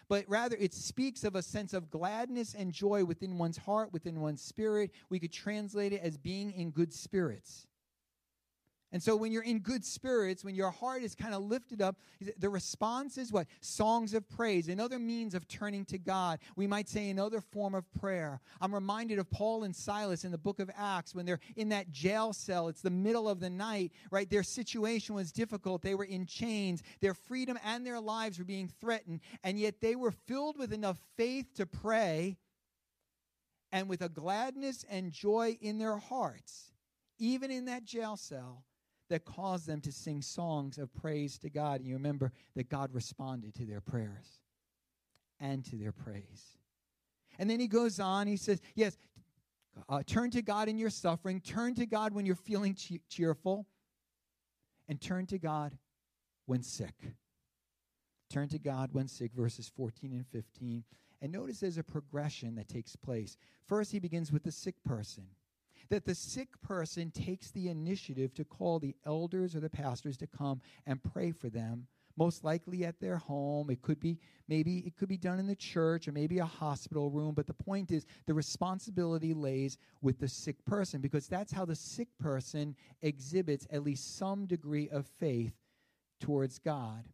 but 0.09 0.25
rather 0.27 0.57
it 0.59 0.73
speaks 0.73 1.23
of 1.23 1.35
a 1.35 1.41
sense 1.41 1.73
of 1.73 1.89
gladness 1.89 2.55
and 2.55 2.73
joy 2.73 3.05
within 3.05 3.37
one's 3.37 3.57
heart, 3.57 3.93
within 3.93 4.19
one's 4.19 4.41
spirit. 4.41 4.91
We 5.09 5.19
could 5.19 5.31
translate 5.31 5.93
it 5.93 6.01
as 6.01 6.17
being 6.17 6.51
in 6.51 6.71
good 6.71 6.91
spirits. 6.91 7.67
And 8.91 9.03
so 9.03 9.15
when 9.15 9.31
you're 9.31 9.43
in 9.43 9.59
good 9.59 9.85
spirits, 9.85 10.43
when 10.43 10.55
your 10.55 10.71
heart 10.71 11.03
is 11.03 11.13
kind 11.13 11.35
of 11.35 11.43
lifted 11.43 11.79
up, 11.79 11.97
the 12.39 12.49
response 12.49 13.19
is 13.19 13.31
what? 13.31 13.45
Songs 13.61 14.15
of 14.15 14.27
praise, 14.27 14.67
another 14.67 14.97
means 14.97 15.35
of 15.35 15.47
turning 15.47 15.85
to 15.85 15.99
God. 15.99 16.39
We 16.55 16.65
might 16.65 16.89
say 16.89 17.09
another 17.09 17.39
form 17.39 17.75
of 17.75 17.91
prayer. 17.93 18.41
I'm 18.59 18.73
reminded 18.73 19.19
of 19.19 19.29
Paul 19.29 19.63
and 19.63 19.75
Silas 19.75 20.23
in 20.23 20.31
the 20.31 20.39
book 20.39 20.59
of 20.59 20.71
Acts 20.75 21.13
when 21.13 21.27
they're 21.27 21.39
in 21.55 21.69
that 21.69 21.91
jail 21.91 22.33
cell. 22.33 22.67
It's 22.67 22.81
the 22.81 22.89
middle 22.89 23.29
of 23.29 23.39
the 23.39 23.49
night, 23.49 23.91
right? 24.09 24.27
Their 24.27 24.41
situation 24.41 25.13
was 25.13 25.31
difficult. 25.31 25.83
They 25.83 25.93
were 25.93 26.05
in 26.05 26.25
chains. 26.25 26.81
Their 26.99 27.13
freedom 27.13 27.59
and 27.63 27.85
their 27.85 27.99
lives 27.99 28.39
were 28.39 28.45
being 28.45 28.71
threatened. 28.81 29.19
And 29.43 29.59
yet 29.59 29.81
they 29.81 29.95
were 29.95 30.11
filled 30.11 30.57
with 30.57 30.73
enough 30.73 30.97
faith 31.15 31.53
to 31.57 31.67
pray 31.67 32.37
and 33.71 33.87
with 33.87 34.01
a 34.01 34.09
gladness 34.09 34.83
and 34.89 35.11
joy 35.11 35.59
in 35.61 35.77
their 35.77 35.97
hearts, 35.97 36.71
even 37.19 37.51
in 37.51 37.65
that 37.65 37.83
jail 37.85 38.17
cell 38.17 38.63
that 39.09 39.25
caused 39.25 39.67
them 39.67 39.81
to 39.81 39.91
sing 39.91 40.21
songs 40.21 40.77
of 40.77 40.93
praise 40.93 41.37
to 41.39 41.49
God. 41.49 41.79
And 41.79 41.87
you 41.87 41.95
remember 41.95 42.31
that 42.55 42.69
God 42.69 42.93
responded 42.93 43.53
to 43.55 43.65
their 43.65 43.81
prayers 43.81 44.39
and 45.39 45.63
to 45.65 45.75
their 45.75 45.91
praise. 45.91 46.57
And 47.37 47.49
then 47.49 47.59
he 47.59 47.67
goes 47.67 47.99
on, 47.99 48.27
he 48.27 48.37
says, 48.37 48.61
Yes, 48.75 48.97
uh, 49.87 50.03
turn 50.05 50.31
to 50.31 50.41
God 50.41 50.67
in 50.67 50.77
your 50.77 50.89
suffering, 50.89 51.39
turn 51.39 51.75
to 51.75 51.85
God 51.85 52.13
when 52.13 52.25
you're 52.25 52.35
feeling 52.35 52.75
che- 52.75 53.01
cheerful, 53.09 53.65
and 54.87 54.99
turn 54.99 55.25
to 55.27 55.37
God 55.37 55.77
when 56.45 56.63
sick. 56.63 57.13
Turn 58.29 58.49
to 58.49 58.59
God 58.59 58.89
when 58.91 59.07
sick, 59.07 59.31
verses 59.33 59.71
14 59.75 60.11
and 60.11 60.27
15. 60.27 60.83
And 61.21 61.31
notice 61.31 61.59
there's 61.59 61.77
a 61.77 61.83
progression 61.83 62.55
that 62.55 62.67
takes 62.67 62.95
place. 62.95 63.37
First, 63.65 63.91
he 63.91 63.99
begins 63.99 64.31
with 64.31 64.43
the 64.43 64.51
sick 64.51 64.75
person 64.83 65.25
that 65.89 66.05
the 66.05 66.15
sick 66.15 66.49
person 66.61 67.11
takes 67.11 67.51
the 67.51 67.69
initiative 67.69 68.33
to 68.35 68.45
call 68.45 68.79
the 68.79 68.95
elders 69.05 69.55
or 69.55 69.59
the 69.59 69.69
pastors 69.69 70.17
to 70.17 70.27
come 70.27 70.61
and 70.85 71.03
pray 71.03 71.31
for 71.31 71.49
them 71.49 71.87
most 72.19 72.43
likely 72.43 72.83
at 72.83 72.99
their 72.99 73.15
home. 73.15 73.69
It 73.69 73.81
could 73.81 73.99
be 73.99 74.19
maybe 74.47 74.79
it 74.79 74.97
could 74.97 75.07
be 75.07 75.17
done 75.17 75.39
in 75.39 75.47
the 75.47 75.55
church 75.55 76.07
or 76.07 76.11
maybe 76.11 76.39
a 76.39 76.45
hospital 76.45 77.09
room 77.09 77.33
but 77.33 77.47
the 77.47 77.53
point 77.53 77.91
is 77.91 78.05
the 78.27 78.33
responsibility 78.33 79.33
lays 79.33 79.77
with 80.01 80.19
the 80.19 80.27
sick 80.27 80.63
person 80.65 80.99
because 80.99 81.27
that's 81.27 81.53
how 81.53 81.65
the 81.65 81.75
sick 81.75 82.09
person 82.19 82.75
exhibits 83.01 83.65
at 83.71 83.83
least 83.83 84.17
some 84.17 84.45
degree 84.45 84.89
of 84.89 85.07
faith 85.07 85.53
towards 86.19 86.59
God. 86.59 87.05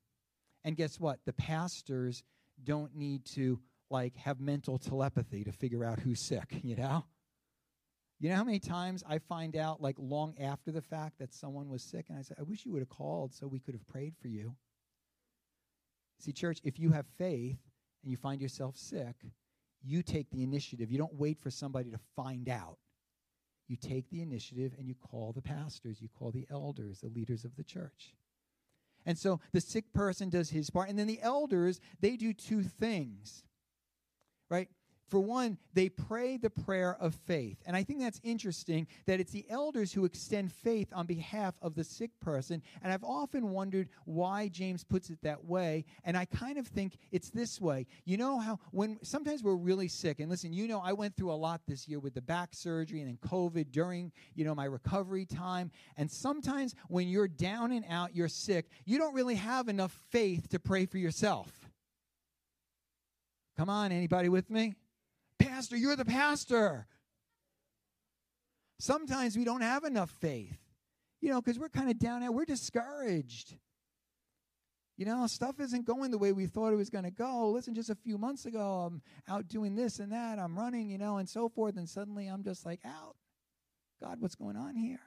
And 0.64 0.76
guess 0.76 1.00
what? 1.00 1.20
The 1.26 1.34
pastors 1.34 2.24
don't 2.64 2.96
need 2.96 3.26
to 3.26 3.60
like 3.92 4.18
have 4.18 4.40
mental 4.40 4.80
telepathy 4.80 5.44
to 5.44 5.52
figure 5.52 5.86
out 5.86 6.00
who's 6.00 6.20
sick 6.20 6.60
you 6.64 6.76
know 6.76 7.06
you 8.26 8.32
know 8.32 8.38
how 8.38 8.44
many 8.44 8.58
times 8.58 9.04
I 9.08 9.20
find 9.20 9.56
out, 9.56 9.84
like 9.84 9.98
long 10.00 10.34
after 10.40 10.72
the 10.72 10.82
fact, 10.82 11.20
that 11.20 11.32
someone 11.32 11.70
was 11.70 11.84
sick, 11.84 12.08
and 12.10 12.18
I 12.18 12.24
said, 12.24 12.38
I 12.40 12.42
wish 12.42 12.66
you 12.66 12.72
would 12.72 12.82
have 12.82 12.90
called 12.90 13.36
so 13.36 13.46
we 13.46 13.60
could 13.60 13.76
have 13.76 13.88
prayed 13.88 14.16
for 14.20 14.30
you. 14.30 14.56
See, 16.18 16.32
church, 16.32 16.60
if 16.64 16.80
you 16.80 16.90
have 16.90 17.06
faith 17.20 17.60
and 18.02 18.10
you 18.10 18.18
find 18.18 18.42
yourself 18.42 18.78
sick, 18.78 19.14
you 19.84 20.02
take 20.02 20.32
the 20.32 20.42
initiative. 20.42 20.90
You 20.90 20.98
don't 20.98 21.14
wait 21.14 21.40
for 21.40 21.52
somebody 21.52 21.92
to 21.92 22.00
find 22.16 22.50
out. 22.50 22.80
You 23.68 23.76
take 23.76 24.10
the 24.10 24.24
initiative 24.24 24.74
and 24.76 24.88
you 24.88 24.96
call 24.96 25.32
the 25.32 25.44
pastors, 25.44 26.02
you 26.02 26.10
call 26.10 26.32
the 26.32 26.48
elders, 26.50 27.02
the 27.02 27.10
leaders 27.10 27.46
of 27.46 27.56
the 27.56 27.64
church. 27.64 28.16
And 29.06 29.20
so 29.20 29.40
the 29.52 29.62
sick 29.62 29.94
person 29.94 30.32
does 30.32 30.50
his 30.50 30.72
part. 30.72 30.90
And 30.90 30.98
then 30.98 31.06
the 31.06 31.22
elders, 31.22 31.80
they 32.00 32.18
do 32.18 32.34
two 32.34 32.64
things, 32.64 33.44
right? 34.50 34.70
For 35.08 35.20
one, 35.20 35.60
they 35.74 35.90
pray 35.90 36.38
the 36.38 36.50
prayer 36.50 36.98
of 37.00 37.14
faith. 37.14 37.58
And 37.68 37.76
I 37.76 37.84
think 37.84 38.00
that's 38.00 38.20
interesting 38.24 38.88
that 39.06 39.20
it's 39.20 39.32
the 39.32 39.46
elders 39.50 39.94
who 39.94 40.04
extend 40.04 40.52
faith 40.52 40.88
on 40.94 41.06
behalf 41.06 41.54
of 41.62 41.76
the 41.76 41.84
sick 41.84 42.10
person. 42.22 42.64
And 42.82 42.92
I've 42.92 43.04
often 43.04 43.52
wondered 43.52 43.90
why 44.06 44.48
James 44.48 44.84
puts 44.84 45.12
it 45.12 45.20
that 45.22 45.46
way. 45.46 45.86
And 46.04 46.18
I 46.18 46.26
kind 46.26 46.58
of 46.58 46.66
think 46.66 46.98
it's 47.12 47.30
this 47.30 47.62
way. 47.62 47.86
You 48.04 48.18
know 48.18 48.40
how 48.40 48.60
when 48.72 48.98
sometimes 49.04 49.44
we're 49.44 49.56
really 49.56 49.88
sick, 49.88 50.20
and 50.20 50.30
listen, 50.30 50.54
you 50.54 50.68
know, 50.68 50.82
I 50.84 50.94
went 50.94 51.16
through 51.16 51.32
a 51.32 51.34
lot 51.34 51.62
this 51.68 51.88
year 51.88 52.00
with 52.00 52.16
the 52.16 52.22
back 52.22 52.50
surgery 52.54 53.02
and 53.02 53.08
then 53.08 53.18
COVID 53.30 53.72
during, 53.72 54.12
you 54.34 54.44
know, 54.44 54.56
my 54.56 54.66
recovery 54.66 55.26
time. 55.26 55.70
And 55.98 56.10
sometimes 56.10 56.74
when 56.88 57.08
you're 57.08 57.28
down 57.28 57.72
and 57.72 57.86
out, 57.88 58.16
you're 58.16 58.28
sick, 58.28 58.70
you 58.86 58.98
don't 58.98 59.14
really 59.14 59.36
have 59.36 59.68
enough 59.68 59.96
faith 60.10 60.50
to 60.50 60.60
pray 60.60 60.88
for 60.88 60.98
yourself. 60.98 61.52
Come 63.56 63.70
on, 63.70 63.92
anybody 63.92 64.30
with 64.30 64.50
me? 64.50 64.74
Pastor, 65.40 65.78
you're 65.78 65.96
the 65.96 66.06
pastor. 66.06 66.88
Sometimes 68.80 69.38
we 69.38 69.46
don't 69.46 69.62
have 69.62 69.84
enough 69.84 70.10
faith, 70.10 70.60
you 71.22 71.30
know, 71.30 71.42
because 71.42 71.58
we're 71.58 71.70
kind 71.70 71.90
of 71.90 71.98
down 71.98 72.22
there. 72.22 72.32
We're 72.32 72.46
discouraged. 72.46 73.56
You 74.98 75.06
know, 75.06 75.28
stuff 75.28 75.60
isn't 75.60 75.86
going 75.86 76.12
the 76.12 76.18
way 76.18 76.32
we 76.32 76.46
thought 76.46 76.72
it 76.72 76.78
was 76.78 76.90
going 76.90 77.04
to 77.04 77.12
go. 77.12 77.50
Listen, 77.50 77.74
just 77.74 77.90
a 77.90 77.96
few 77.96 78.18
months 78.18 78.46
ago, 78.46 78.90
I'm 78.90 79.02
out 79.28 79.48
doing 79.50 79.76
this 79.76 80.00
and 80.00 80.12
that. 80.12 80.40
I'm 80.40 80.58
running, 80.58 80.90
you 80.90 80.98
know, 80.98 81.18
and 81.18 81.28
so 81.28 81.50
forth. 81.50 81.76
And 81.76 81.88
suddenly 81.88 82.28
I'm 82.28 82.44
just 82.44 82.66
like, 82.66 82.80
out. 82.86 83.16
God, 84.02 84.22
what's 84.22 84.36
going 84.36 84.56
on 84.56 84.76
here? 84.76 85.00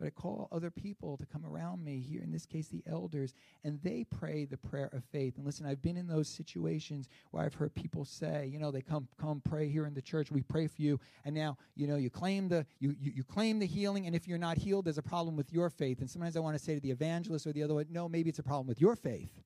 But 0.00 0.06
I 0.06 0.10
call 0.10 0.48
other 0.50 0.70
people 0.70 1.18
to 1.18 1.26
come 1.26 1.44
around 1.44 1.84
me, 1.84 2.00
here 2.00 2.22
in 2.22 2.32
this 2.32 2.46
case, 2.46 2.68
the 2.68 2.82
elders, 2.90 3.34
and 3.64 3.78
they 3.82 4.04
pray 4.04 4.46
the 4.46 4.56
prayer 4.56 4.88
of 4.94 5.04
faith. 5.04 5.36
And 5.36 5.44
listen, 5.44 5.66
I've 5.66 5.82
been 5.82 5.98
in 5.98 6.06
those 6.06 6.26
situations 6.26 7.08
where 7.30 7.44
I've 7.44 7.54
heard 7.54 7.74
people 7.74 8.06
say, 8.06 8.48
you 8.50 8.58
know, 8.58 8.70
they 8.70 8.80
come 8.80 9.08
come 9.20 9.42
pray 9.44 9.68
here 9.68 9.84
in 9.86 9.92
the 9.92 10.00
church, 10.00 10.30
we 10.30 10.42
pray 10.42 10.66
for 10.66 10.80
you, 10.80 10.98
and 11.26 11.34
now, 11.34 11.58
you 11.76 11.86
know, 11.86 11.96
you 11.96 12.08
claim 12.08 12.48
the 12.48 12.64
you, 12.78 12.96
you, 12.98 13.12
you 13.16 13.24
claim 13.24 13.58
the 13.58 13.66
healing, 13.66 14.06
and 14.06 14.16
if 14.16 14.26
you're 14.26 14.38
not 14.38 14.56
healed, 14.56 14.86
there's 14.86 14.98
a 14.98 15.02
problem 15.02 15.36
with 15.36 15.52
your 15.52 15.68
faith. 15.68 16.00
And 16.00 16.08
sometimes 16.08 16.36
I 16.36 16.40
want 16.40 16.56
to 16.56 16.64
say 16.64 16.74
to 16.74 16.80
the 16.80 16.90
evangelist 16.90 17.46
or 17.46 17.52
the 17.52 17.62
other 17.62 17.74
one, 17.74 17.86
no, 17.90 18.08
maybe 18.08 18.30
it's 18.30 18.38
a 18.38 18.42
problem 18.42 18.66
with 18.66 18.80
your 18.80 18.96
faith. 18.96 19.42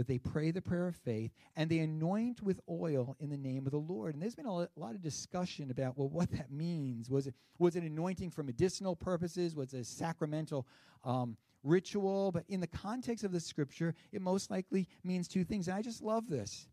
But 0.00 0.06
they 0.06 0.16
pray 0.16 0.50
the 0.50 0.62
prayer 0.62 0.88
of 0.88 0.96
faith 0.96 1.30
and 1.56 1.68
they 1.68 1.80
anoint 1.80 2.42
with 2.42 2.58
oil 2.70 3.18
in 3.20 3.28
the 3.28 3.36
name 3.36 3.66
of 3.66 3.70
the 3.70 3.76
Lord. 3.76 4.14
And 4.14 4.22
there's 4.22 4.34
been 4.34 4.46
a 4.46 4.54
lot 4.54 4.94
of 4.94 5.02
discussion 5.02 5.70
about 5.70 5.98
well 5.98 6.08
what 6.08 6.32
that 6.32 6.50
means. 6.50 7.10
Was 7.10 7.26
it 7.26 7.34
was 7.58 7.76
it 7.76 7.82
anointing 7.82 8.30
for 8.30 8.42
medicinal 8.42 8.96
purposes? 8.96 9.54
Was 9.54 9.74
it 9.74 9.80
a 9.80 9.84
sacramental 9.84 10.66
um, 11.04 11.36
ritual? 11.62 12.32
But 12.32 12.44
in 12.48 12.60
the 12.60 12.66
context 12.66 13.24
of 13.24 13.32
the 13.32 13.40
scripture, 13.40 13.94
it 14.10 14.22
most 14.22 14.50
likely 14.50 14.88
means 15.04 15.28
two 15.28 15.44
things. 15.44 15.68
And 15.68 15.76
I 15.76 15.82
just 15.82 16.00
love 16.00 16.30
this. 16.30 16.66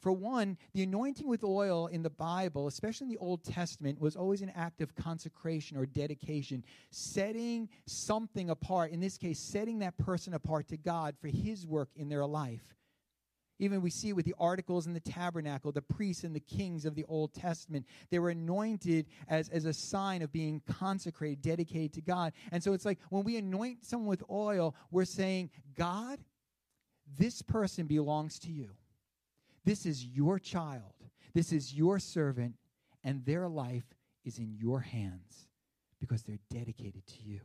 For 0.00 0.12
one, 0.12 0.58
the 0.74 0.82
anointing 0.82 1.26
with 1.26 1.42
oil 1.42 1.86
in 1.86 2.02
the 2.02 2.10
Bible, 2.10 2.66
especially 2.66 3.06
in 3.06 3.12
the 3.12 3.18
Old 3.18 3.42
Testament, 3.44 4.00
was 4.00 4.14
always 4.14 4.42
an 4.42 4.52
act 4.54 4.80
of 4.80 4.94
consecration 4.94 5.76
or 5.76 5.86
dedication, 5.86 6.64
setting 6.90 7.68
something 7.86 8.50
apart, 8.50 8.90
in 8.90 9.00
this 9.00 9.16
case, 9.16 9.38
setting 9.38 9.78
that 9.80 9.96
person 9.98 10.34
apart 10.34 10.68
to 10.68 10.76
God 10.76 11.16
for 11.20 11.28
his 11.28 11.66
work 11.66 11.88
in 11.96 12.08
their 12.08 12.26
life. 12.26 12.76
Even 13.58 13.80
we 13.80 13.88
see 13.88 14.12
with 14.12 14.26
the 14.26 14.34
articles 14.38 14.86
in 14.86 14.92
the 14.92 15.00
tabernacle, 15.00 15.72
the 15.72 15.80
priests 15.80 16.24
and 16.24 16.36
the 16.36 16.40
kings 16.40 16.84
of 16.84 16.94
the 16.94 17.04
Old 17.08 17.32
Testament. 17.32 17.86
They 18.10 18.18
were 18.18 18.30
anointed 18.30 19.06
as, 19.28 19.48
as 19.48 19.64
a 19.64 19.72
sign 19.72 20.20
of 20.20 20.30
being 20.30 20.60
consecrated, 20.68 21.40
dedicated 21.40 21.94
to 21.94 22.02
God. 22.02 22.34
And 22.52 22.62
so 22.62 22.74
it's 22.74 22.84
like 22.84 22.98
when 23.08 23.24
we 23.24 23.38
anoint 23.38 23.84
someone 23.84 24.08
with 24.08 24.22
oil, 24.30 24.74
we're 24.90 25.06
saying, 25.06 25.50
God, 25.74 26.18
this 27.18 27.40
person 27.40 27.86
belongs 27.86 28.38
to 28.40 28.50
you. 28.50 28.72
This 29.66 29.84
is 29.84 30.04
your 30.06 30.38
child, 30.38 30.94
this 31.34 31.52
is 31.52 31.74
your 31.74 31.98
servant, 31.98 32.54
and 33.02 33.24
their 33.26 33.48
life 33.48 33.84
is 34.24 34.38
in 34.38 34.54
your 34.54 34.80
hands 34.80 35.48
because 36.00 36.22
they're 36.22 36.38
dedicated 36.50 37.04
to 37.06 37.22
you. 37.22 37.40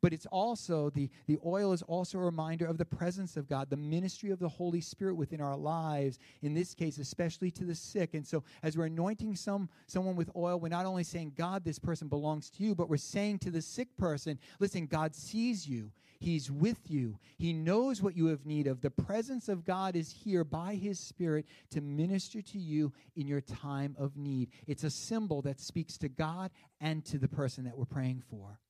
But 0.00 0.12
it's 0.12 0.26
also, 0.26 0.90
the, 0.90 1.10
the 1.26 1.38
oil 1.44 1.72
is 1.72 1.82
also 1.82 2.18
a 2.18 2.22
reminder 2.22 2.66
of 2.66 2.78
the 2.78 2.84
presence 2.84 3.36
of 3.36 3.48
God, 3.48 3.70
the 3.70 3.76
ministry 3.76 4.30
of 4.30 4.38
the 4.38 4.48
Holy 4.48 4.80
Spirit 4.80 5.14
within 5.14 5.40
our 5.40 5.56
lives, 5.56 6.18
in 6.42 6.54
this 6.54 6.74
case, 6.74 6.98
especially 6.98 7.50
to 7.52 7.64
the 7.64 7.74
sick. 7.74 8.14
And 8.14 8.26
so, 8.26 8.42
as 8.62 8.76
we're 8.76 8.86
anointing 8.86 9.36
some, 9.36 9.68
someone 9.86 10.16
with 10.16 10.30
oil, 10.34 10.58
we're 10.58 10.68
not 10.68 10.86
only 10.86 11.04
saying, 11.04 11.34
God, 11.36 11.64
this 11.64 11.78
person 11.78 12.08
belongs 12.08 12.50
to 12.50 12.62
you, 12.62 12.74
but 12.74 12.88
we're 12.88 12.96
saying 12.96 13.40
to 13.40 13.50
the 13.50 13.62
sick 13.62 13.88
person, 13.96 14.38
listen, 14.58 14.86
God 14.86 15.14
sees 15.14 15.68
you. 15.68 15.92
He's 16.18 16.50
with 16.50 16.90
you. 16.90 17.18
He 17.38 17.52
knows 17.52 18.02
what 18.02 18.16
you 18.16 18.26
have 18.26 18.46
need 18.46 18.66
of. 18.66 18.80
The 18.80 18.90
presence 18.90 19.48
of 19.48 19.64
God 19.64 19.96
is 19.96 20.10
here 20.10 20.44
by 20.44 20.74
His 20.74 20.98
Spirit 20.98 21.46
to 21.70 21.80
minister 21.80 22.42
to 22.42 22.58
you 22.58 22.92
in 23.14 23.26
your 23.26 23.40
time 23.40 23.96
of 23.98 24.16
need. 24.16 24.50
It's 24.66 24.84
a 24.84 24.90
symbol 24.90 25.42
that 25.42 25.60
speaks 25.60 25.98
to 25.98 26.08
God 26.08 26.50
and 26.80 27.04
to 27.06 27.18
the 27.18 27.28
person 27.28 27.64
that 27.64 27.76
we're 27.76 27.84
praying 27.84 28.22
for. 28.30 28.60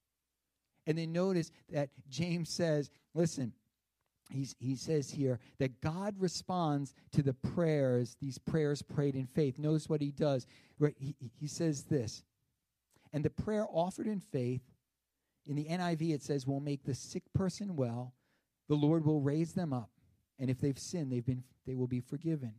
And 0.86 0.96
then 0.96 1.12
notice 1.12 1.50
that 1.72 1.90
James 2.08 2.50
says, 2.50 2.90
listen, 3.14 3.52
He's, 4.30 4.56
he 4.58 4.74
says 4.74 5.10
here 5.10 5.38
that 5.58 5.80
God 5.80 6.16
responds 6.18 6.94
to 7.12 7.22
the 7.22 7.32
prayers, 7.32 8.16
these 8.20 8.38
prayers 8.38 8.82
prayed 8.82 9.14
in 9.14 9.26
faith. 9.26 9.58
Notice 9.58 9.88
what 9.88 10.00
he 10.00 10.10
does. 10.10 10.46
He, 10.98 11.14
he 11.38 11.46
says 11.46 11.84
this, 11.84 12.24
and 13.12 13.24
the 13.24 13.30
prayer 13.30 13.66
offered 13.70 14.08
in 14.08 14.20
faith 14.20 14.62
in 15.46 15.56
the 15.56 15.64
NIV, 15.64 16.14
it 16.14 16.22
says, 16.22 16.46
We'll 16.46 16.60
make 16.60 16.84
the 16.84 16.94
sick 16.94 17.22
person 17.34 17.76
well. 17.76 18.14
The 18.68 18.74
Lord 18.74 19.04
will 19.04 19.20
raise 19.20 19.52
them 19.52 19.72
up. 19.72 19.90
And 20.38 20.50
if 20.50 20.58
they've 20.60 20.78
sinned, 20.78 21.12
they've 21.12 21.24
been, 21.24 21.44
they 21.66 21.74
will 21.74 21.86
be 21.86 22.00
forgiven. 22.00 22.54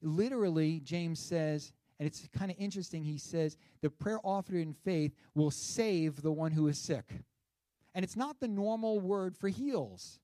Literally, 0.00 0.80
James 0.80 1.20
says, 1.20 1.72
and 2.00 2.06
it's 2.06 2.26
kind 2.36 2.50
of 2.50 2.56
interesting, 2.58 3.04
he 3.04 3.18
says, 3.18 3.56
the 3.80 3.90
prayer 3.90 4.18
offered 4.24 4.56
in 4.56 4.74
faith 4.74 5.14
will 5.34 5.52
save 5.52 6.22
the 6.22 6.32
one 6.32 6.50
who 6.50 6.66
is 6.66 6.78
sick. 6.78 7.04
And 7.94 8.04
it's 8.04 8.16
not 8.16 8.40
the 8.40 8.48
normal 8.48 8.98
word 8.98 9.36
for 9.36 9.48
heals. 9.48 10.18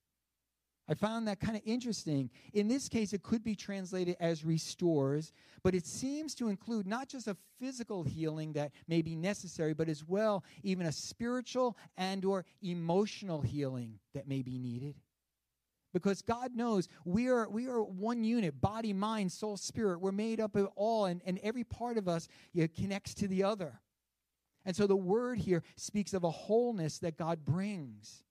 I 0.88 0.94
found 0.94 1.28
that 1.28 1.38
kind 1.38 1.56
of 1.56 1.62
interesting. 1.66 2.30
In 2.54 2.66
this 2.66 2.88
case, 2.88 3.12
it 3.12 3.22
could 3.22 3.44
be 3.44 3.54
translated 3.54 4.16
as 4.20 4.44
restores, 4.44 5.32
but 5.62 5.74
it 5.74 5.86
seems 5.86 6.34
to 6.36 6.48
include 6.48 6.86
not 6.86 7.08
just 7.08 7.28
a 7.28 7.36
physical 7.60 8.04
healing 8.04 8.54
that 8.54 8.72
may 8.86 9.02
be 9.02 9.14
necessary, 9.14 9.74
but 9.74 9.88
as 9.88 10.02
well 10.06 10.44
even 10.62 10.86
a 10.86 10.92
spiritual 10.92 11.76
and 11.98 12.24
or 12.24 12.46
emotional 12.62 13.42
healing 13.42 13.98
that 14.14 14.26
may 14.26 14.40
be 14.42 14.58
needed. 14.58 14.94
Because 15.92 16.22
God 16.22 16.54
knows 16.54 16.88
we 17.04 17.28
are 17.28 17.48
we 17.48 17.66
are 17.66 17.82
one 17.82 18.24
unit, 18.24 18.60
body, 18.60 18.92
mind, 18.92 19.32
soul, 19.32 19.56
spirit. 19.56 20.00
We're 20.00 20.12
made 20.12 20.40
up 20.40 20.54
of 20.56 20.68
all, 20.76 21.06
and, 21.06 21.20
and 21.24 21.38
every 21.42 21.64
part 21.64 21.98
of 21.98 22.08
us 22.08 22.28
you 22.52 22.62
know, 22.62 22.68
connects 22.74 23.14
to 23.14 23.28
the 23.28 23.42
other. 23.42 23.80
And 24.64 24.76
so 24.76 24.86
the 24.86 24.96
word 24.96 25.38
here 25.38 25.62
speaks 25.76 26.12
of 26.12 26.24
a 26.24 26.30
wholeness 26.30 26.98
that 26.98 27.16
God 27.16 27.44
brings. 27.44 28.22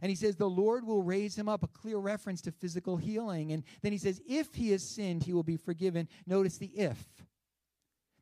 And 0.00 0.10
he 0.10 0.16
says, 0.16 0.36
The 0.36 0.48
Lord 0.48 0.86
will 0.86 1.02
raise 1.02 1.36
him 1.36 1.48
up, 1.48 1.62
a 1.62 1.68
clear 1.68 1.98
reference 1.98 2.40
to 2.42 2.52
physical 2.52 2.96
healing. 2.96 3.52
And 3.52 3.64
then 3.82 3.92
he 3.92 3.98
says, 3.98 4.20
If 4.26 4.54
he 4.54 4.70
has 4.70 4.82
sinned, 4.82 5.24
he 5.24 5.32
will 5.32 5.42
be 5.42 5.56
forgiven. 5.56 6.08
Notice 6.26 6.58
the 6.58 6.66
if. 6.66 7.04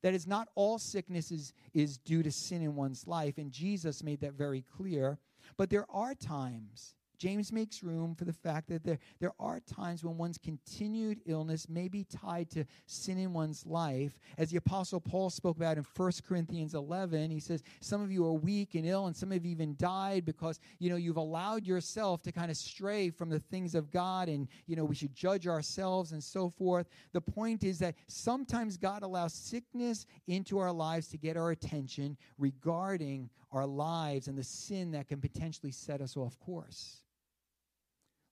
That 0.03 0.15
is, 0.15 0.27
not 0.27 0.49
all 0.55 0.79
sickness 0.79 1.31
is, 1.31 1.53
is 1.75 1.99
due 1.99 2.23
to 2.23 2.33
sin 2.33 2.63
in 2.63 2.75
one's 2.75 3.07
life. 3.07 3.37
And 3.37 3.53
Jesus 3.53 4.03
made 4.03 4.21
that 4.23 4.33
very 4.33 4.63
clear. 4.63 5.19
But 5.57 5.71
there 5.71 5.87
are 5.91 6.15
times 6.15 6.95
James 7.21 7.53
makes 7.53 7.83
room 7.83 8.15
for 8.15 8.25
the 8.25 8.33
fact 8.33 8.67
that 8.69 8.83
there, 8.83 8.99
there 9.21 9.35
are 9.39 9.61
times 9.61 10.03
when 10.03 10.17
one's 10.17 10.39
continued 10.39 11.21
illness 11.27 11.69
may 11.69 11.87
be 11.87 12.03
tied 12.03 12.49
to 12.51 12.65
sin 12.87 13.19
in 13.19 13.35
one's 13.35 13.67
life. 13.67 14.19
As 14.39 14.51
the 14.51 14.57
Apostle 14.57 15.01
Paul 15.01 15.29
spoke 15.29 15.59
about 15.59 15.77
in 15.77 15.85
1 15.95 16.13
Corinthians 16.27 16.75
11, 16.75 17.31
he 17.31 17.39
says, 17.39 17.63
Some 17.81 18.01
of 18.01 18.11
you 18.11 18.25
are 18.25 18.33
weak 18.33 18.75
and 18.75 18.87
ill, 18.87 19.07
and 19.07 19.15
some 19.15 19.33
have 19.33 19.45
even 19.45 19.77
died 19.77 20.25
because, 20.25 20.61
you 20.79 20.89
know, 20.89 20.97
you've 20.97 21.19
allowed 21.19 21.67
yourself 21.67 22.23
to 22.23 22.33
kind 22.33 22.51
of 22.51 22.57
stray 22.57 23.11
from 23.11 23.29
the 23.29 23.39
things 23.39 23.75
of 23.75 23.91
God, 23.91 24.31
and, 24.31 24.49
you 24.67 24.75
know, 24.75 24.87
we 24.87 24.95
should 24.95 25.15
judge 25.15 25.47
ourselves 25.47 26.13
and 26.13 26.25
so 26.25 26.49
forth. 26.49 26.89
The 27.13 27.21
point 27.21 27.65
is 27.65 27.79
that 27.81 27.97
sometimes 28.07 28.79
God 28.79 29.03
allows 29.03 29.35
sickness 29.35 30.07
into 30.27 30.59
our 30.59 30.73
lives 30.73 31.09
to 31.09 31.19
get 31.19 31.37
our 31.37 31.51
attention 31.51 32.17
regarding 32.39 33.29
our 33.53 33.67
lives 33.67 34.27
and 34.27 34.39
the 34.39 34.45
sin 34.45 34.93
that 34.93 35.09
can 35.09 35.21
potentially 35.21 35.73
set 35.73 36.01
us 36.01 36.17
off 36.17 36.39
course. 36.41 37.03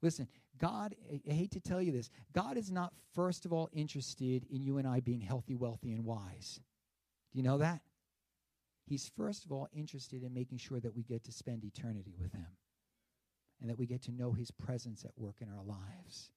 Listen, 0.03 0.29
God, 0.59 0.95
I 1.11 1.33
hate 1.33 1.53
to 1.53 1.61
tell 1.61 1.83
you 1.83 1.93
this, 1.93 2.11
God 2.33 2.57
is 2.57 2.71
not 2.71 2.93
first 3.15 3.45
of 3.45 3.53
all 3.53 3.69
interested 3.73 4.47
in 4.51 4.63
you 4.63 4.79
and 4.79 4.87
I 4.87 5.01
being 5.01 5.21
healthy, 5.21 5.55
wealthy, 5.55 5.93
and 5.93 6.05
wise. 6.05 6.61
Do 7.33 7.39
you 7.39 7.45
know 7.45 7.59
that? 7.59 7.81
He's 8.87 9.11
first 9.17 9.45
of 9.45 9.53
all 9.53 9.69
interested 9.73 10.23
in 10.23 10.33
making 10.33 10.59
sure 10.59 10.81
that 10.81 10.95
we 10.95 11.03
get 11.03 11.25
to 11.25 11.33
spend 11.33 11.65
eternity 11.65 12.15
with 12.19 12.33
Him 12.33 12.47
and 13.61 13.69
that 13.69 13.79
we 13.79 13.87
get 13.87 14.03
to 14.05 14.13
know 14.13 14.33
His 14.33 14.51
presence 14.51 15.05
at 15.05 15.13
work 15.17 15.37
in 15.41 15.49
our 15.49 15.65
lives. 15.65 16.31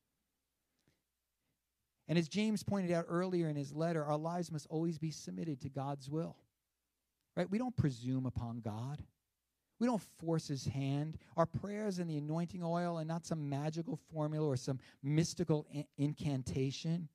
And 2.07 2.17
as 2.17 2.27
James 2.27 2.61
pointed 2.61 2.91
out 2.91 3.05
earlier 3.07 3.47
in 3.47 3.55
his 3.55 3.73
letter, 3.73 4.03
our 4.03 4.17
lives 4.17 4.51
must 4.51 4.67
always 4.69 4.97
be 4.97 5.11
submitted 5.11 5.61
to 5.61 5.69
God's 5.69 6.09
will. 6.09 6.35
Right? 7.37 7.49
We 7.49 7.57
don't 7.57 7.77
presume 7.77 8.25
upon 8.25 8.59
God. 8.59 9.01
We 9.81 9.87
don't 9.87 10.03
force 10.19 10.47
his 10.47 10.65
hand. 10.65 11.17
Our 11.35 11.47
prayers 11.47 11.97
and 11.97 12.07
the 12.07 12.17
anointing 12.17 12.61
oil 12.63 12.99
are 12.99 13.03
not 13.03 13.25
some 13.25 13.49
magical 13.49 13.97
formula 14.13 14.47
or 14.47 14.55
some 14.55 14.79
mystical 15.01 15.65
in- 15.71 15.87
incantation. 15.97 17.09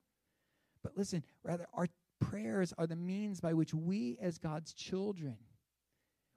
But 0.82 0.96
listen, 0.96 1.22
rather, 1.44 1.68
our 1.72 1.86
prayers 2.18 2.74
are 2.76 2.88
the 2.88 2.96
means 2.96 3.40
by 3.40 3.54
which 3.54 3.72
we, 3.72 4.18
as 4.20 4.38
God's 4.38 4.72
children, 4.72 5.36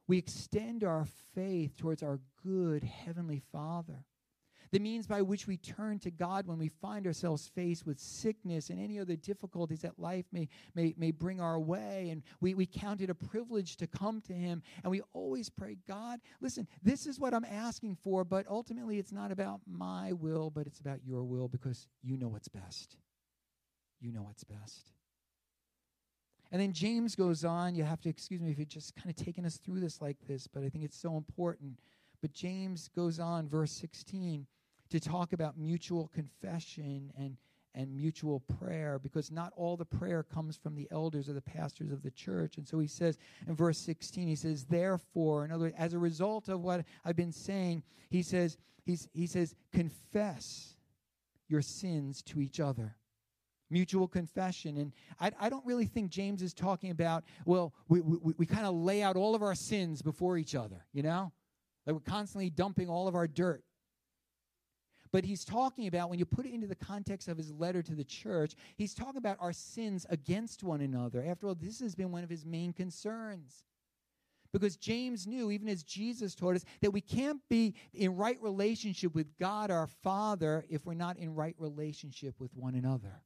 we 0.07 0.19
extend 0.19 0.83
our 0.83 1.07
faith 1.33 1.75
towards 1.75 2.03
our 2.03 2.19
good 2.45 2.83
Heavenly 2.83 3.41
Father 3.51 4.05
the 4.71 4.79
means 4.79 5.07
by 5.07 5.21
which 5.21 5.47
we 5.47 5.57
turn 5.57 5.97
to 5.99 6.11
God 6.11 6.45
when 6.45 6.59
we 6.59 6.67
find 6.67 7.07
ourselves 7.07 7.47
faced 7.47 7.87
with 7.87 7.99
sickness 7.99 8.69
and 8.69 8.79
any 8.79 8.99
other 8.99 9.15
difficulties 9.15 9.81
that 9.81 9.97
life 9.97 10.25
may, 10.31 10.47
may, 10.75 10.93
may 10.97 11.11
bring 11.11 11.41
our 11.41 11.59
way. 11.59 12.09
And 12.11 12.21
we, 12.39 12.53
we 12.53 12.65
count 12.65 13.01
it 13.01 13.09
a 13.09 13.15
privilege 13.15 13.77
to 13.77 13.87
come 13.87 14.21
to 14.21 14.33
Him. 14.33 14.61
And 14.83 14.91
we 14.91 15.01
always 15.13 15.49
pray, 15.49 15.77
God, 15.87 16.19
listen, 16.39 16.67
this 16.83 17.07
is 17.07 17.19
what 17.19 17.33
I'm 17.33 17.45
asking 17.45 17.97
for, 18.03 18.23
but 18.23 18.45
ultimately 18.47 18.99
it's 18.99 19.11
not 19.11 19.31
about 19.31 19.61
my 19.67 20.13
will, 20.13 20.51
but 20.51 20.67
it's 20.67 20.79
about 20.79 20.99
your 21.03 21.23
will 21.23 21.47
because 21.47 21.87
you 22.03 22.17
know 22.17 22.27
what's 22.27 22.47
best. 22.47 22.97
You 23.99 24.11
know 24.11 24.21
what's 24.21 24.43
best. 24.43 24.91
And 26.51 26.61
then 26.61 26.73
James 26.73 27.15
goes 27.15 27.43
on. 27.43 27.75
You 27.75 27.83
have 27.83 28.01
to 28.01 28.09
excuse 28.09 28.41
me 28.41 28.51
if 28.51 28.57
you're 28.57 28.65
just 28.65 28.95
kind 28.95 29.09
of 29.09 29.15
taking 29.15 29.45
us 29.45 29.57
through 29.57 29.79
this 29.79 30.01
like 30.01 30.17
this, 30.27 30.47
but 30.47 30.63
I 30.63 30.69
think 30.69 30.83
it's 30.83 30.99
so 30.99 31.17
important. 31.17 31.79
But 32.21 32.33
James 32.33 32.89
goes 32.95 33.19
on, 33.19 33.47
verse 33.47 33.71
16 33.71 34.45
to 34.89 34.99
talk 34.99 35.33
about 35.33 35.57
mutual 35.57 36.07
confession 36.07 37.11
and, 37.17 37.37
and 37.75 37.95
mutual 37.95 38.41
prayer 38.41 38.99
because 38.99 39.31
not 39.31 39.53
all 39.55 39.77
the 39.77 39.85
prayer 39.85 40.23
comes 40.23 40.57
from 40.57 40.75
the 40.75 40.87
elders 40.91 41.29
or 41.29 41.33
the 41.33 41.41
pastors 41.41 41.91
of 41.91 42.01
the 42.01 42.11
church. 42.11 42.57
And 42.57 42.67
so 42.67 42.79
he 42.79 42.87
says 42.87 43.17
in 43.47 43.55
verse 43.55 43.77
16, 43.79 44.27
he 44.27 44.35
says, 44.35 44.65
therefore, 44.65 45.45
in 45.45 45.51
other 45.51 45.65
words, 45.65 45.75
as 45.77 45.93
a 45.93 45.99
result 45.99 46.49
of 46.49 46.61
what 46.61 46.85
I've 47.05 47.15
been 47.15 47.31
saying, 47.31 47.83
he 48.09 48.23
says, 48.23 48.57
he's, 48.85 49.07
he 49.13 49.27
says, 49.27 49.55
confess 49.71 50.75
your 51.47 51.61
sins 51.61 52.21
to 52.23 52.41
each 52.41 52.59
other 52.59 52.95
mutual 53.71 54.07
confession. 54.07 54.77
And 54.77 54.93
I, 55.19 55.31
I, 55.39 55.49
don't 55.49 55.65
really 55.65 55.85
think 55.85 56.09
James 56.09 56.41
is 56.41 56.55
talking 56.55 56.89
about, 56.89 57.23
well, 57.45 57.73
we, 57.87 58.01
we, 58.01 58.33
we 58.37 58.45
kind 58.45 58.65
of 58.65 58.73
lay 58.73 59.03
out 59.03 59.15
all 59.15 59.35
of 59.35 59.43
our 59.43 59.53
sins 59.53 60.01
before 60.01 60.37
each 60.37 60.55
other, 60.55 60.85
you 60.91 61.03
know? 61.03 61.31
Like 61.85 61.93
we're 61.93 61.99
constantly 62.01 62.49
dumping 62.49 62.89
all 62.89 63.07
of 63.07 63.15
our 63.15 63.27
dirt 63.27 63.63
but 65.11 65.23
he's 65.23 65.43
talking 65.43 65.87
about, 65.87 66.09
when 66.09 66.19
you 66.19 66.25
put 66.25 66.45
it 66.45 66.53
into 66.53 66.67
the 66.67 66.75
context 66.75 67.27
of 67.27 67.37
his 67.37 67.51
letter 67.51 67.81
to 67.81 67.95
the 67.95 68.03
church, 68.03 68.55
he's 68.75 68.93
talking 68.93 69.17
about 69.17 69.37
our 69.39 69.53
sins 69.53 70.05
against 70.09 70.63
one 70.63 70.81
another. 70.81 71.23
After 71.25 71.47
all, 71.47 71.55
this 71.55 71.79
has 71.79 71.95
been 71.95 72.11
one 72.11 72.23
of 72.23 72.29
his 72.29 72.45
main 72.45 72.73
concerns. 72.73 73.63
Because 74.51 74.77
James 74.77 75.27
knew, 75.27 75.51
even 75.51 75.69
as 75.69 75.83
Jesus 75.83 76.33
taught 76.33 76.55
us, 76.55 76.65
that 76.81 76.91
we 76.91 77.01
can't 77.01 77.39
be 77.49 77.75
in 77.93 78.15
right 78.15 78.37
relationship 78.41 79.13
with 79.13 79.37
God 79.37 79.69
our 79.69 79.87
Father 79.87 80.65
if 80.69 80.85
we're 80.85 80.95
not 80.95 81.17
in 81.17 81.35
right 81.35 81.55
relationship 81.59 82.35
with 82.39 82.55
one 82.55 82.75
another. 82.75 83.21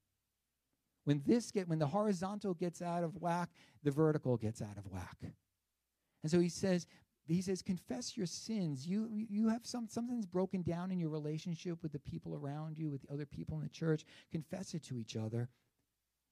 When 1.06 1.22
this 1.26 1.52
get 1.52 1.68
when 1.68 1.80
the 1.80 1.88
horizontal 1.88 2.54
gets 2.54 2.82
out 2.82 3.04
of 3.04 3.16
whack, 3.16 3.50
the 3.84 3.92
vertical 3.92 4.38
gets 4.38 4.62
out 4.62 4.78
of 4.78 4.86
whack. 4.92 5.18
And 5.22 6.32
so 6.32 6.40
he 6.40 6.50
says, 6.50 6.88
he 7.28 7.42
says 7.42 7.62
confess 7.62 8.18
your 8.18 8.26
sins. 8.26 8.86
You 8.86 9.10
you 9.12 9.48
have 9.50 9.66
some 9.66 9.88
something's 9.88 10.26
broken 10.26 10.62
down 10.62 10.92
in 10.92 11.00
your 11.00 11.10
relationship 11.10 11.82
with 11.82 11.94
the 11.94 12.00
people 12.00 12.36
around 12.36 12.78
you 12.78 12.90
with 12.90 13.02
the 13.04 13.14
other 13.14 13.26
people 13.26 13.58
in 13.58 13.64
the 13.64 13.70
church. 13.70 14.06
Confess 14.32 14.74
it 14.74 14.84
to 14.84 15.00
each 15.00 15.16
other 15.16 15.50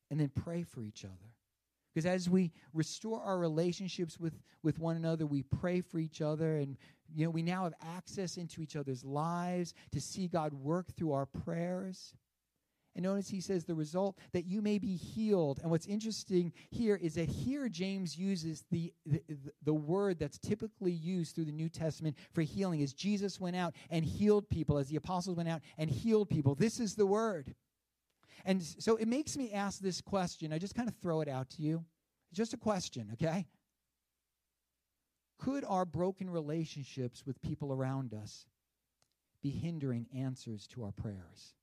and 0.10 0.20
then 0.20 0.30
pray 0.30 0.64
for 0.64 0.84
each 0.84 1.06
other. 1.06 1.34
Because 1.94 2.06
as 2.06 2.30
we 2.30 2.52
restore 2.74 3.22
our 3.22 3.38
relationships 3.38 4.20
with 4.20 4.34
with 4.64 4.80
one 4.80 4.96
another 4.96 5.26
we 5.26 5.44
pray 5.44 5.82
for 5.82 5.98
each 5.98 6.22
other 6.22 6.58
and 6.58 6.78
you 7.14 7.26
know 7.26 7.32
we 7.32 7.42
now 7.42 7.64
have 7.64 7.74
access 7.96 8.38
into 8.38 8.62
each 8.62 8.76
other's 8.76 9.04
lives 9.04 9.74
to 9.92 10.00
see 10.00 10.28
god 10.28 10.54
work 10.54 10.94
through 10.96 11.12
our 11.12 11.26
prayers 11.26 12.14
and 12.96 13.04
notice 13.04 13.30
he 13.30 13.40
says 13.40 13.64
the 13.64 13.76
result 13.76 14.18
that 14.34 14.46
you 14.46 14.62
may 14.62 14.78
be 14.78 14.96
healed. 14.96 15.60
And 15.62 15.72
what's 15.72 15.86
interesting 15.86 16.52
here 16.70 16.98
is 16.98 17.16
that 17.16 17.30
here 17.30 17.70
James 17.70 18.18
uses 18.18 18.66
the, 18.70 18.94
the, 19.06 19.22
the, 19.64 19.74
word 19.74 20.20
that's 20.20 20.38
typically 20.38 20.92
used 20.92 21.34
through 21.34 21.46
the 21.46 21.54
New 21.54 21.70
Testament 21.70 22.18
for 22.34 22.42
healing 22.42 22.82
is 22.82 22.94
Jesus 22.94 23.40
went 23.40 23.56
out 23.56 23.74
and 23.90 24.04
healed 24.04 24.50
people 24.50 24.78
as 24.78 24.90
the 24.90 24.98
apostles 24.98 25.38
went 25.38 25.48
out 25.48 25.62
and 25.78 25.90
healed 25.90 26.30
people. 26.30 26.54
This 26.54 26.80
is 26.80 26.96
the 26.96 27.06
word. 27.06 27.56
And 28.44 28.62
so 28.62 28.98
it 28.98 29.08
makes 29.08 29.38
me 29.38 29.54
ask 29.54 29.80
this 29.80 30.02
question. 30.02 30.52
I 30.52 30.58
just 30.58 30.76
kind 30.76 30.90
of 30.90 30.96
throw 30.96 31.22
it 31.22 31.30
out 31.30 31.50
to 31.52 31.62
you. 31.62 31.86
Just 32.34 32.54
a 32.54 32.58
question, 32.58 33.10
okay? 33.14 33.48
Could 35.38 35.64
our 35.66 35.86
broken 35.86 36.30
relationships 36.30 37.26
with 37.26 37.42
people 37.42 37.72
around 37.72 38.14
us 38.14 38.48
be 39.42 39.50
hindering 39.50 40.08
answers 40.14 40.68
to 40.68 40.84
our 40.84 40.92
prayers? 40.92 41.56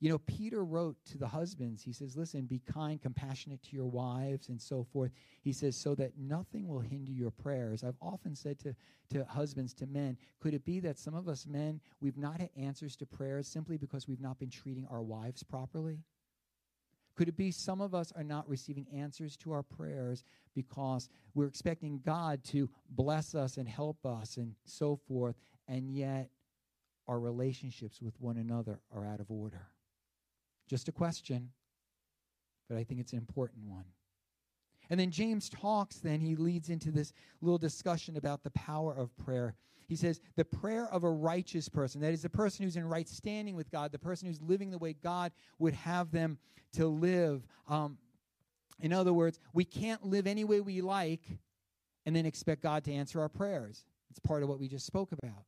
You 0.00 0.10
know, 0.10 0.18
Peter 0.18 0.64
wrote 0.64 0.96
to 1.06 1.18
the 1.18 1.26
husbands, 1.26 1.82
he 1.82 1.92
says, 1.92 2.16
Listen, 2.16 2.46
be 2.46 2.60
kind, 2.60 3.02
compassionate 3.02 3.62
to 3.64 3.76
your 3.76 3.86
wives, 3.86 4.48
and 4.48 4.60
so 4.60 4.84
forth. 4.92 5.10
He 5.42 5.52
says, 5.52 5.76
So 5.76 5.96
that 5.96 6.12
nothing 6.16 6.68
will 6.68 6.80
hinder 6.80 7.10
your 7.10 7.32
prayers. 7.32 7.82
I've 7.82 7.96
often 8.00 8.36
said 8.36 8.60
to, 8.60 8.76
to 9.10 9.24
husbands, 9.24 9.74
to 9.74 9.86
men, 9.86 10.16
could 10.40 10.54
it 10.54 10.64
be 10.64 10.78
that 10.80 11.00
some 11.00 11.14
of 11.14 11.28
us 11.28 11.46
men, 11.46 11.80
we've 12.00 12.16
not 12.16 12.40
had 12.40 12.50
answers 12.56 12.94
to 12.96 13.06
prayers 13.06 13.48
simply 13.48 13.76
because 13.76 14.06
we've 14.06 14.20
not 14.20 14.38
been 14.38 14.50
treating 14.50 14.86
our 14.88 15.02
wives 15.02 15.42
properly? 15.42 16.04
Could 17.16 17.26
it 17.26 17.36
be 17.36 17.50
some 17.50 17.80
of 17.80 17.92
us 17.92 18.12
are 18.14 18.22
not 18.22 18.48
receiving 18.48 18.86
answers 18.94 19.36
to 19.38 19.50
our 19.50 19.64
prayers 19.64 20.22
because 20.54 21.08
we're 21.34 21.48
expecting 21.48 22.00
God 22.06 22.44
to 22.44 22.70
bless 22.90 23.34
us 23.34 23.56
and 23.56 23.68
help 23.68 24.06
us 24.06 24.36
and 24.36 24.54
so 24.64 24.94
forth, 25.08 25.34
and 25.66 25.90
yet 25.90 26.30
our 27.08 27.18
relationships 27.18 28.00
with 28.00 28.14
one 28.20 28.36
another 28.36 28.78
are 28.94 29.04
out 29.04 29.18
of 29.18 29.32
order? 29.32 29.66
Just 30.68 30.88
a 30.88 30.92
question, 30.92 31.50
but 32.68 32.76
I 32.76 32.84
think 32.84 33.00
it's 33.00 33.12
an 33.12 33.18
important 33.18 33.64
one. 33.66 33.84
And 34.90 34.98
then 34.98 35.10
James 35.10 35.48
talks, 35.48 35.96
then 35.96 36.20
he 36.20 36.36
leads 36.36 36.70
into 36.70 36.90
this 36.90 37.12
little 37.40 37.58
discussion 37.58 38.16
about 38.16 38.42
the 38.42 38.50
power 38.50 38.94
of 38.94 39.16
prayer. 39.16 39.54
He 39.86 39.96
says, 39.96 40.20
the 40.36 40.44
prayer 40.44 40.86
of 40.92 41.04
a 41.04 41.10
righteous 41.10 41.68
person, 41.68 42.00
that 42.02 42.12
is, 42.12 42.22
the 42.22 42.28
person 42.28 42.64
who's 42.64 42.76
in 42.76 42.86
right 42.86 43.08
standing 43.08 43.56
with 43.56 43.70
God, 43.70 43.92
the 43.92 43.98
person 43.98 44.28
who's 44.28 44.40
living 44.42 44.70
the 44.70 44.78
way 44.78 44.92
God 44.92 45.32
would 45.58 45.74
have 45.74 46.10
them 46.10 46.38
to 46.74 46.86
live. 46.86 47.46
Um, 47.66 47.96
in 48.80 48.92
other 48.92 49.12
words, 49.12 49.40
we 49.54 49.64
can't 49.64 50.04
live 50.04 50.26
any 50.26 50.44
way 50.44 50.60
we 50.60 50.82
like 50.82 51.22
and 52.06 52.14
then 52.14 52.26
expect 52.26 52.62
God 52.62 52.84
to 52.84 52.92
answer 52.92 53.20
our 53.20 53.28
prayers. 53.28 53.84
It's 54.10 54.18
part 54.18 54.42
of 54.42 54.48
what 54.48 54.60
we 54.60 54.68
just 54.68 54.86
spoke 54.86 55.12
about. 55.12 55.44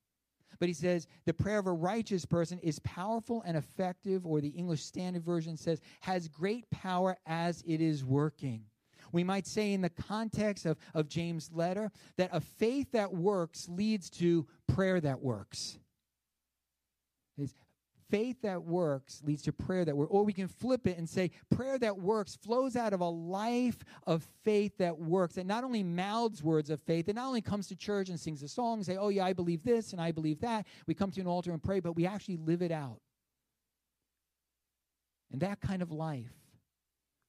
But 0.58 0.68
he 0.68 0.74
says 0.74 1.06
the 1.24 1.34
prayer 1.34 1.58
of 1.58 1.66
a 1.66 1.72
righteous 1.72 2.24
person 2.24 2.58
is 2.58 2.78
powerful 2.80 3.42
and 3.46 3.56
effective, 3.56 4.26
or 4.26 4.40
the 4.40 4.48
English 4.48 4.82
Standard 4.84 5.24
Version 5.24 5.56
says, 5.56 5.80
has 6.00 6.28
great 6.28 6.68
power 6.70 7.16
as 7.26 7.62
it 7.66 7.80
is 7.80 8.04
working. 8.04 8.64
We 9.12 9.24
might 9.24 9.46
say, 9.46 9.72
in 9.72 9.80
the 9.80 9.90
context 9.90 10.66
of, 10.66 10.78
of 10.94 11.08
James' 11.08 11.50
letter, 11.52 11.90
that 12.16 12.30
a 12.32 12.40
faith 12.40 12.92
that 12.92 13.12
works 13.12 13.68
leads 13.68 14.10
to 14.10 14.46
prayer 14.68 15.00
that 15.00 15.20
works. 15.20 15.78
Faith 18.10 18.42
that 18.42 18.62
works 18.62 19.22
leads 19.24 19.42
to 19.42 19.52
prayer 19.52 19.84
that 19.84 19.96
works. 19.96 20.10
Or 20.10 20.24
we 20.24 20.32
can 20.32 20.48
flip 20.48 20.86
it 20.86 20.98
and 20.98 21.08
say 21.08 21.30
prayer 21.50 21.78
that 21.78 21.98
works 21.98 22.36
flows 22.36 22.76
out 22.76 22.92
of 22.92 23.00
a 23.00 23.08
life 23.08 23.78
of 24.06 24.26
faith 24.44 24.76
that 24.78 24.98
works. 24.98 25.36
That 25.36 25.46
not 25.46 25.64
only 25.64 25.82
mouths 25.82 26.42
words 26.42 26.70
of 26.70 26.80
faith, 26.80 27.06
that 27.06 27.14
not 27.14 27.26
only 27.26 27.40
comes 27.40 27.68
to 27.68 27.76
church 27.76 28.08
and 28.08 28.18
sings 28.18 28.42
a 28.42 28.48
song 28.48 28.78
and 28.78 28.86
say, 28.86 28.96
oh 28.96 29.08
yeah, 29.08 29.24
I 29.24 29.32
believe 29.32 29.62
this 29.62 29.92
and 29.92 30.00
I 30.00 30.10
believe 30.12 30.40
that. 30.40 30.66
We 30.86 30.94
come 30.94 31.10
to 31.12 31.20
an 31.20 31.26
altar 31.26 31.52
and 31.52 31.62
pray, 31.62 31.80
but 31.80 31.94
we 31.94 32.06
actually 32.06 32.36
live 32.36 32.62
it 32.62 32.72
out. 32.72 33.00
And 35.32 35.40
that 35.42 35.60
kind 35.60 35.80
of 35.80 35.92
life 35.92 36.32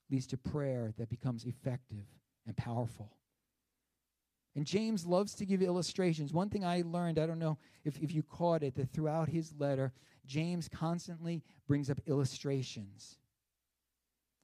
leads 0.09 0.27
to 0.27 0.37
prayer 0.37 0.93
that 0.97 1.09
becomes 1.09 1.45
effective 1.45 2.05
and 2.47 2.57
powerful. 2.57 3.11
And 4.55 4.65
James 4.65 5.05
loves 5.05 5.33
to 5.35 5.45
give 5.45 5.61
illustrations. 5.61 6.33
One 6.33 6.49
thing 6.49 6.65
I 6.65 6.83
learned, 6.85 7.17
I 7.17 7.25
don't 7.25 7.39
know 7.39 7.57
if, 7.85 7.97
if 7.99 8.13
you 8.13 8.21
caught 8.21 8.63
it, 8.63 8.75
that 8.75 8.91
throughout 8.91 9.29
his 9.29 9.53
letter, 9.57 9.93
James 10.25 10.67
constantly 10.67 11.43
brings 11.67 11.89
up 11.89 12.01
illustrations. 12.05 13.17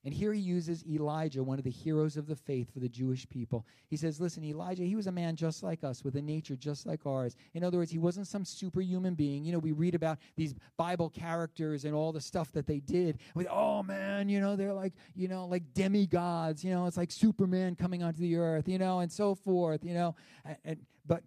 And 0.05 0.13
here 0.13 0.31
he 0.31 0.39
uses 0.39 0.86
Elijah, 0.86 1.43
one 1.43 1.57
of 1.57 1.65
the 1.65 1.71
heroes 1.71 2.17
of 2.17 2.27
the 2.27 2.36
faith 2.36 2.71
for 2.71 2.79
the 2.79 2.88
Jewish 2.88 3.27
people. 3.27 3.65
He 3.89 3.97
says, 3.97 4.21
Listen, 4.21 4.43
Elijah, 4.43 4.83
he 4.83 4.95
was 4.95 5.07
a 5.07 5.12
man 5.12 5.36
just 5.36 5.63
like 5.63 5.83
us, 5.83 6.03
with 6.03 6.15
a 6.15 6.21
nature 6.21 6.55
just 6.55 6.86
like 6.86 7.05
ours. 7.05 7.36
In 7.53 7.63
other 7.63 7.77
words, 7.77 7.91
he 7.91 7.97
wasn't 7.97 8.27
some 8.27 8.45
superhuman 8.45 9.15
being. 9.15 9.43
You 9.43 9.51
know, 9.51 9.60
we 9.60 9.73
read 9.73 9.95
about 9.95 10.19
these 10.36 10.55
Bible 10.77 11.10
characters 11.10 11.83
and 11.83 11.93
all 11.93 12.12
the 12.12 12.21
stuff 12.21 12.51
that 12.53 12.67
they 12.67 12.79
did. 12.79 13.19
With, 13.36 13.47
oh 13.49 13.83
man, 13.83 14.29
you 14.29 14.39
know, 14.39 14.55
they're 14.55 14.73
like, 14.73 14.93
you 15.15 15.27
know, 15.27 15.45
like 15.45 15.73
demigods. 15.73 16.63
You 16.63 16.71
know, 16.71 16.86
it's 16.86 16.97
like 16.97 17.12
Superman 17.12 17.75
coming 17.75 18.03
onto 18.03 18.19
the 18.19 18.38
earth, 18.38 18.69
you 18.69 18.77
know, 18.77 18.99
and 18.99 19.12
so 19.12 19.36
forth, 19.36 19.83
you 19.83 19.93
know. 19.93 20.15
And, 20.45 20.57
and, 20.63 20.79
but 21.05 21.23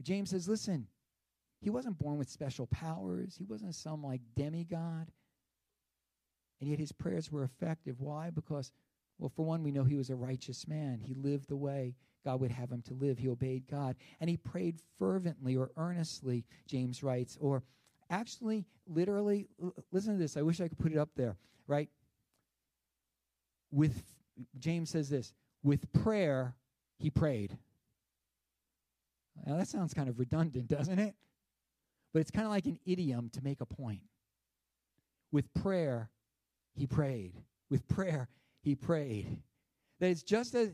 James 0.00 0.30
says, 0.30 0.48
Listen, 0.48 0.86
he 1.60 1.70
wasn't 1.70 1.98
born 1.98 2.18
with 2.18 2.30
special 2.30 2.66
powers, 2.66 3.36
he 3.36 3.44
wasn't 3.44 3.74
some 3.74 4.02
like 4.02 4.20
demigod. 4.36 5.10
And 6.60 6.68
yet 6.70 6.78
his 6.78 6.92
prayers 6.92 7.30
were 7.30 7.44
effective. 7.44 8.00
Why? 8.00 8.30
Because 8.30 8.72
Well, 9.18 9.32
for 9.34 9.44
one, 9.44 9.62
we 9.62 9.72
know 9.72 9.84
he 9.84 9.96
was 9.96 10.10
a 10.10 10.16
righteous 10.16 10.68
man. 10.68 11.00
He 11.02 11.14
lived 11.14 11.48
the 11.48 11.56
way 11.56 11.94
God 12.24 12.40
would 12.40 12.50
have 12.50 12.70
him 12.70 12.82
to 12.82 12.94
live. 12.94 13.18
He 13.18 13.28
obeyed 13.28 13.66
God. 13.68 13.96
And 14.20 14.28
he 14.30 14.36
prayed 14.36 14.80
fervently 14.98 15.56
or 15.56 15.70
earnestly, 15.76 16.44
James 16.66 17.02
writes. 17.02 17.36
Or 17.40 17.62
actually, 18.10 18.66
literally, 18.86 19.48
listen 19.92 20.12
to 20.14 20.18
this. 20.18 20.36
I 20.36 20.42
wish 20.42 20.60
I 20.60 20.68
could 20.68 20.78
put 20.78 20.92
it 20.92 20.98
up 20.98 21.10
there, 21.16 21.36
right? 21.66 21.88
With, 23.70 24.02
James 24.58 24.90
says 24.90 25.08
this 25.08 25.32
with 25.62 25.92
prayer, 25.92 26.54
he 26.98 27.10
prayed. 27.10 27.58
Now, 29.46 29.56
that 29.56 29.68
sounds 29.68 29.94
kind 29.94 30.08
of 30.08 30.18
redundant, 30.18 30.68
doesn't 30.68 30.98
it? 30.98 31.14
But 32.12 32.20
it's 32.20 32.30
kind 32.30 32.46
of 32.46 32.50
like 32.50 32.66
an 32.66 32.78
idiom 32.86 33.30
to 33.30 33.42
make 33.42 33.60
a 33.60 33.66
point. 33.66 34.02
With 35.30 35.52
prayer, 35.54 36.10
he 36.78 36.86
prayed. 36.86 37.32
With 37.70 37.86
prayer, 37.88 38.28
he 38.62 38.74
prayed. 38.74 39.38
That 40.00 40.10
it's 40.10 40.22
just 40.22 40.54
as 40.54 40.70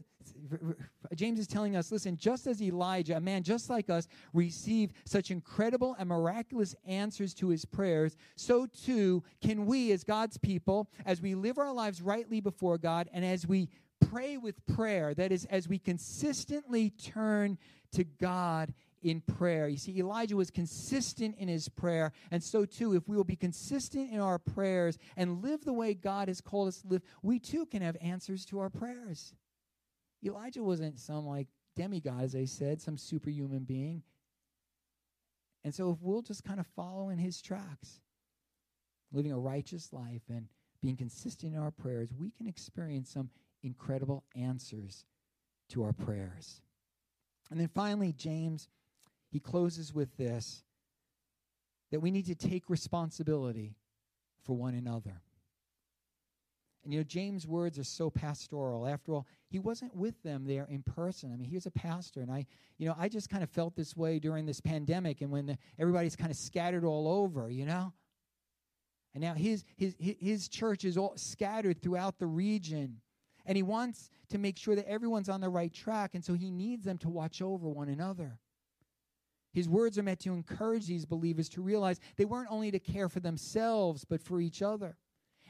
James 1.15 1.39
is 1.39 1.47
telling 1.47 1.77
us 1.77 1.91
listen, 1.91 2.17
just 2.17 2.47
as 2.47 2.63
Elijah, 2.63 3.17
a 3.17 3.21
man 3.21 3.43
just 3.43 3.71
like 3.71 3.89
us, 3.89 4.07
received 4.33 4.95
such 5.07 5.31
incredible 5.31 5.97
and 5.99 6.09
miraculous 6.09 6.75
answers 6.87 7.33
to 7.35 7.49
his 7.49 7.65
prayers, 7.65 8.17
so 8.37 8.67
too 8.67 9.25
can 9.43 9.67
we, 9.67 9.93
as 9.93 10.05
God's 10.05 10.37
people, 10.37 10.89
as 11.07 11.23
we 11.23 11.35
live 11.35 11.59
our 11.59 11.73
lives 11.73 12.03
rightly 12.03 12.41
before 12.41 12.77
God 12.79 13.09
and 13.13 13.25
as 13.25 13.47
we 13.47 13.71
pray 14.11 14.37
with 14.37 14.65
prayer, 14.67 15.15
that 15.15 15.33
is, 15.33 15.47
as 15.47 15.69
we 15.69 15.79
consistently 15.79 16.91
turn 16.91 17.59
to 17.93 18.05
God 18.05 18.75
in 19.05 19.21
prayer. 19.21 19.69
You 19.69 19.77
see, 19.77 19.99
Elijah 19.99 20.35
was 20.35 20.51
consistent 20.51 21.37
in 21.39 21.47
his 21.47 21.69
prayer, 21.69 22.13
and 22.31 22.43
so 22.43 22.65
too, 22.65 22.95
if 22.95 23.07
we 23.07 23.17
will 23.17 23.23
be 23.23 23.37
consistent 23.37 24.11
in 24.11 24.19
our 24.19 24.39
prayers 24.39 24.99
and 25.17 25.43
live 25.43 25.65
the 25.65 25.73
way 25.73 25.95
God 25.95 26.29
has 26.29 26.41
called 26.41 26.69
us 26.69 26.81
to 26.81 26.89
live, 26.89 27.03
we 27.23 27.39
too 27.39 27.67
can 27.67 27.83
have 27.83 27.97
answers 28.01 28.45
to 28.47 28.59
our 28.59 28.71
prayers. 28.71 29.35
Elijah 30.25 30.63
wasn't 30.63 30.99
some 30.99 31.27
like 31.27 31.49
demigod, 31.77 32.23
as 32.23 32.35
I 32.35 32.47
said, 32.47 32.81
some 32.81 32.97
superhuman 32.97 33.65
being. 33.65 34.03
And 35.63 35.75
so, 35.75 35.91
if 35.91 35.99
we'll 36.01 36.23
just 36.23 36.45
kind 36.45 36.59
of 36.59 36.67
follow 36.69 37.11
in 37.11 37.19
his 37.19 37.41
tracks, 37.41 38.01
living 39.13 39.33
a 39.33 39.39
righteous 39.39 39.93
life 39.93 40.23
and 40.29 40.49
being 40.83 40.97
consistent 40.97 41.55
in 41.55 41.61
our 41.61 41.71
prayers, 41.71 42.09
we 42.19 42.31
can 42.31 42.47
experience 42.47 43.11
some 43.11 43.31
incredible 43.63 44.25
answers 44.35 45.05
to 45.71 45.83
our 45.83 45.93
prayers. 45.93 46.61
And 47.51 47.61
then 47.61 47.69
finally, 47.69 48.13
James 48.13 48.69
he 49.35 49.41
closes 49.41 49.93
with 49.93 50.17
this 50.17 50.63
that 51.91 51.99
we 51.99 52.13
need 52.13 52.27
to 52.27 52.37
take 52.37 52.71
responsibility 52.71 53.75
for 54.45 54.57
one 54.57 54.75
another. 54.75 55.23
And 56.85 56.93
you 56.93 57.01
know, 57.01 57.05
James' 57.05 57.45
words 57.45 57.77
are 57.77 57.85
so 57.85 58.11
pastoral. 58.11 58.87
After 58.87 59.13
all, 59.13 59.27
he 59.51 59.59
wasn't 59.59 59.97
with 59.97 60.23
them 60.23 60.45
there 60.45 60.69
in 60.71 60.85
person. 60.85 61.33
I 61.33 61.37
mean, 61.37 61.49
he 61.49 61.57
was 61.57 61.67
a 61.67 61.73
pastor, 61.73 62.21
and 62.21 62.31
I, 62.31 62.47
you 62.79 62.87
know, 62.87 62.95
I 62.97 63.09
just 63.09 63.29
kind 63.29 63.43
of 63.43 63.51
felt 63.51 63.75
this 63.75 63.97
way 63.97 64.21
during 64.21 64.47
this 64.47 64.61
pandemic, 64.61 65.21
and 65.21 65.33
when 65.33 65.47
the, 65.47 65.59
everybody's 65.81 66.15
kind 66.15 66.31
of 66.31 66.37
scattered 66.37 66.85
all 66.85 67.09
over, 67.09 67.51
you 67.51 67.67
know. 67.67 67.93
And 69.15 69.21
now 69.21 69.35
his 69.35 69.65
his 69.77 69.97
his 69.99 70.49
church 70.49 70.85
is 70.85 70.97
all 70.97 71.15
scattered 71.17 71.83
throughout 71.83 72.21
the 72.21 72.27
region, 72.27 73.01
and 73.47 73.57
he 73.57 73.65
wants 73.65 74.11
to 74.29 74.39
make 74.39 74.59
sure 74.59 74.77
that 74.77 74.89
everyone's 74.89 75.29
on 75.29 75.41
the 75.41 75.49
right 75.49 75.75
track, 75.75 76.15
and 76.15 76.25
so 76.25 76.35
he 76.35 76.53
needs 76.53 76.85
them 76.85 76.99
to 76.99 77.09
watch 77.09 77.43
over 77.43 77.69
one 77.69 77.89
another. 77.89 78.39
His 79.55 79.69
words 79.69 79.99
are 79.99 80.03
meant 80.03 80.21
to 80.21 80.35
encourage 80.35 80.87
these 80.87 81.07
believers 81.07 81.49
to 81.51 81.63
realize 81.63 82.01
they 82.17 82.25
weren't 82.25 82.51
only 82.51 82.73
to 82.73 82.81
care 82.81 83.09
for 83.09 83.21
themselves, 83.21 84.05
but 84.05 84.21
for 84.21 84.41
each 84.41 84.63
other. 84.63 84.97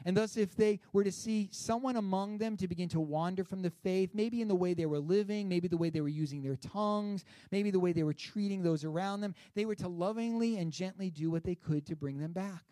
And 0.04 0.14
thus, 0.14 0.36
if 0.36 0.54
they 0.54 0.80
were 0.92 1.04
to 1.04 1.12
see 1.12 1.48
someone 1.50 1.96
among 1.96 2.36
them 2.36 2.58
to 2.58 2.68
begin 2.68 2.90
to 2.90 3.00
wander 3.00 3.44
from 3.44 3.62
the 3.62 3.70
faith, 3.70 4.10
maybe 4.12 4.42
in 4.42 4.48
the 4.48 4.54
way 4.54 4.74
they 4.74 4.84
were 4.84 4.98
living, 4.98 5.48
maybe 5.48 5.68
the 5.68 5.78
way 5.78 5.88
they 5.88 6.02
were 6.02 6.08
using 6.08 6.42
their 6.42 6.56
tongues, 6.56 7.24
maybe 7.50 7.70
the 7.70 7.80
way 7.80 7.92
they 7.92 8.02
were 8.02 8.12
treating 8.12 8.62
those 8.62 8.84
around 8.84 9.22
them, 9.22 9.34
they 9.54 9.64
were 9.64 9.76
to 9.76 9.88
lovingly 9.88 10.58
and 10.58 10.70
gently 10.70 11.08
do 11.10 11.30
what 11.30 11.44
they 11.44 11.54
could 11.54 11.86
to 11.86 11.96
bring 11.96 12.18
them 12.18 12.32
back. 12.32 12.64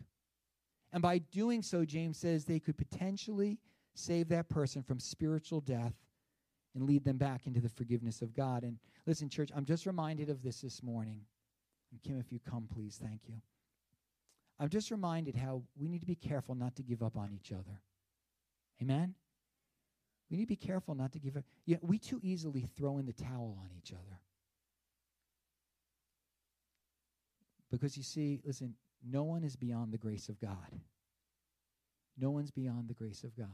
And 0.93 1.01
by 1.01 1.19
doing 1.19 1.63
so, 1.63 1.87
James 1.87 2.19
says 2.19 2.45
they 2.45 2.61
could 2.61 2.77
potentially 2.77 3.59
save 3.95 4.29
that 4.29 4.51
person 4.51 4.83
from 4.83 5.01
spiritual 5.01 5.63
death 5.63 5.95
and 6.75 6.85
lead 6.85 7.05
them 7.05 7.19
back 7.19 7.47
into 7.47 7.61
the 7.61 7.69
forgiveness 7.69 8.23
of 8.23 8.35
God. 8.35 8.63
And 8.63 8.79
listen, 9.07 9.29
church, 9.29 9.51
I'm 9.55 9.65
just 9.65 9.87
reminded 9.87 10.31
of 10.31 10.43
this 10.43 10.61
this 10.61 10.83
morning. 10.83 11.21
And 11.91 12.03
Kim, 12.03 12.19
if 12.19 12.33
you 12.33 12.41
come, 12.41 12.69
please, 12.73 12.99
thank 13.03 13.21
you. 13.29 13.35
I'm 14.59 14.69
just 14.69 14.91
reminded 14.91 15.37
how 15.37 15.63
we 15.77 15.89
need 15.89 16.01
to 16.01 16.07
be 16.07 16.15
careful 16.15 16.55
not 16.55 16.77
to 16.77 16.83
give 16.83 17.03
up 17.03 17.17
on 17.17 17.33
each 17.33 17.53
other. 17.53 17.81
Amen? 18.81 19.15
We 20.31 20.39
need 20.39 20.45
to 20.45 20.49
be 20.49 20.57
careful 20.57 20.95
not 20.95 21.13
to 21.13 21.19
give 21.19 21.37
up. 21.37 21.45
Yeah, 21.67 21.77
we 21.83 21.99
too 21.99 22.21
easily 22.23 22.69
throw 22.77 22.99
in 22.99 23.07
the 23.07 23.13
towel 23.13 23.59
on 23.61 23.71
each 23.77 23.93
other. 23.93 24.21
Because 27.71 27.97
you 27.97 28.03
see, 28.03 28.41
listen, 28.45 28.75
no 29.05 29.25
one 29.25 29.45
is 29.45 29.57
beyond 29.57 29.93
the 29.93 29.99
grace 29.99 30.29
of 30.29 30.41
God. 30.41 30.81
No 32.19 32.31
one's 32.31 32.51
beyond 32.51 32.89
the 32.89 32.95
grace 32.95 33.25
of 33.25 33.37
God. 33.37 33.49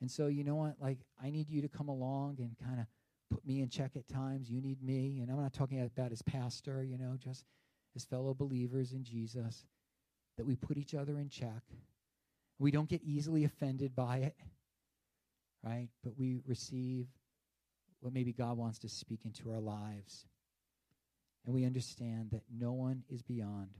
And 0.00 0.10
so, 0.10 0.26
you 0.26 0.44
know 0.44 0.56
what? 0.56 0.76
Like, 0.80 0.98
I 1.22 1.30
need 1.30 1.48
you 1.48 1.62
to 1.62 1.68
come 1.68 1.88
along 1.88 2.36
and 2.38 2.56
kind 2.62 2.80
of 2.80 2.86
put 3.30 3.46
me 3.46 3.60
in 3.60 3.68
check 3.68 3.92
at 3.96 4.08
times. 4.08 4.50
You 4.50 4.60
need 4.60 4.82
me. 4.82 5.20
And 5.20 5.30
I'm 5.30 5.40
not 5.40 5.52
talking 5.52 5.80
about 5.80 6.12
as 6.12 6.22
pastor, 6.22 6.82
you 6.84 6.98
know, 6.98 7.16
just 7.18 7.44
as 7.94 8.04
fellow 8.04 8.34
believers 8.34 8.92
in 8.92 9.04
Jesus, 9.04 9.64
that 10.36 10.44
we 10.46 10.54
put 10.54 10.76
each 10.76 10.94
other 10.94 11.18
in 11.18 11.28
check. 11.28 11.62
We 12.58 12.70
don't 12.70 12.88
get 12.88 13.02
easily 13.02 13.44
offended 13.44 13.94
by 13.94 14.18
it, 14.18 14.36
right? 15.64 15.88
But 16.04 16.18
we 16.18 16.40
receive 16.46 17.06
what 18.00 18.12
maybe 18.12 18.32
God 18.32 18.56
wants 18.56 18.78
to 18.80 18.88
speak 18.88 19.20
into 19.24 19.50
our 19.50 19.60
lives. 19.60 20.26
And 21.44 21.54
we 21.54 21.64
understand 21.64 22.30
that 22.32 22.42
no 22.54 22.72
one 22.72 23.04
is 23.08 23.22
beyond 23.22 23.70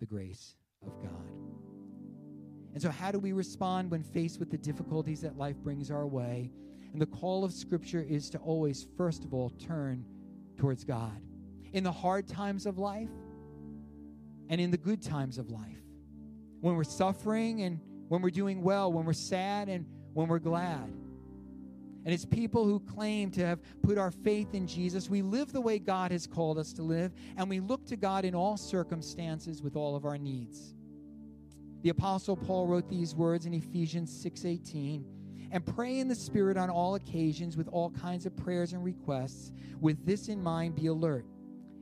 the 0.00 0.06
grace 0.06 0.56
of 0.84 0.92
God. 1.02 1.43
And 2.74 2.82
so, 2.82 2.90
how 2.90 3.12
do 3.12 3.20
we 3.20 3.32
respond 3.32 3.90
when 3.90 4.02
faced 4.02 4.40
with 4.40 4.50
the 4.50 4.58
difficulties 4.58 5.20
that 5.20 5.38
life 5.38 5.56
brings 5.56 5.90
our 5.90 6.06
way? 6.06 6.50
And 6.92 7.00
the 7.00 7.06
call 7.06 7.44
of 7.44 7.52
Scripture 7.52 8.04
is 8.06 8.28
to 8.30 8.38
always, 8.38 8.86
first 8.96 9.24
of 9.24 9.32
all, 9.32 9.50
turn 9.50 10.04
towards 10.56 10.84
God. 10.84 11.20
In 11.72 11.84
the 11.84 11.92
hard 11.92 12.26
times 12.28 12.66
of 12.66 12.78
life 12.78 13.10
and 14.48 14.60
in 14.60 14.70
the 14.70 14.76
good 14.76 15.02
times 15.02 15.38
of 15.38 15.50
life. 15.50 15.82
When 16.60 16.76
we're 16.76 16.84
suffering 16.84 17.62
and 17.62 17.80
when 18.08 18.22
we're 18.22 18.30
doing 18.30 18.62
well, 18.62 18.92
when 18.92 19.04
we're 19.04 19.12
sad 19.12 19.68
and 19.68 19.86
when 20.12 20.28
we're 20.28 20.38
glad. 20.38 20.92
And 22.04 22.12
it's 22.12 22.24
people 22.24 22.64
who 22.64 22.80
claim 22.80 23.30
to 23.32 23.46
have 23.46 23.60
put 23.82 23.98
our 23.98 24.10
faith 24.10 24.52
in 24.52 24.66
Jesus. 24.66 25.08
We 25.08 25.22
live 25.22 25.52
the 25.52 25.60
way 25.60 25.78
God 25.78 26.10
has 26.10 26.26
called 26.26 26.58
us 26.58 26.72
to 26.74 26.82
live, 26.82 27.12
and 27.36 27.48
we 27.48 27.60
look 27.60 27.86
to 27.86 27.96
God 27.96 28.24
in 28.24 28.34
all 28.34 28.56
circumstances 28.56 29.62
with 29.62 29.74
all 29.74 29.96
of 29.96 30.04
our 30.04 30.18
needs. 30.18 30.74
The 31.84 31.90
apostle 31.90 32.34
Paul 32.34 32.66
wrote 32.66 32.88
these 32.88 33.14
words 33.14 33.44
in 33.44 33.52
Ephesians 33.52 34.10
6:18, 34.10 35.04
"And 35.50 35.66
pray 35.66 36.00
in 36.00 36.08
the 36.08 36.14
spirit 36.14 36.56
on 36.56 36.70
all 36.70 36.94
occasions 36.94 37.58
with 37.58 37.68
all 37.68 37.90
kinds 37.90 38.24
of 38.24 38.34
prayers 38.34 38.72
and 38.72 38.82
requests. 38.82 39.52
With 39.82 40.06
this 40.06 40.30
in 40.30 40.42
mind 40.42 40.76
be 40.76 40.86
alert 40.86 41.26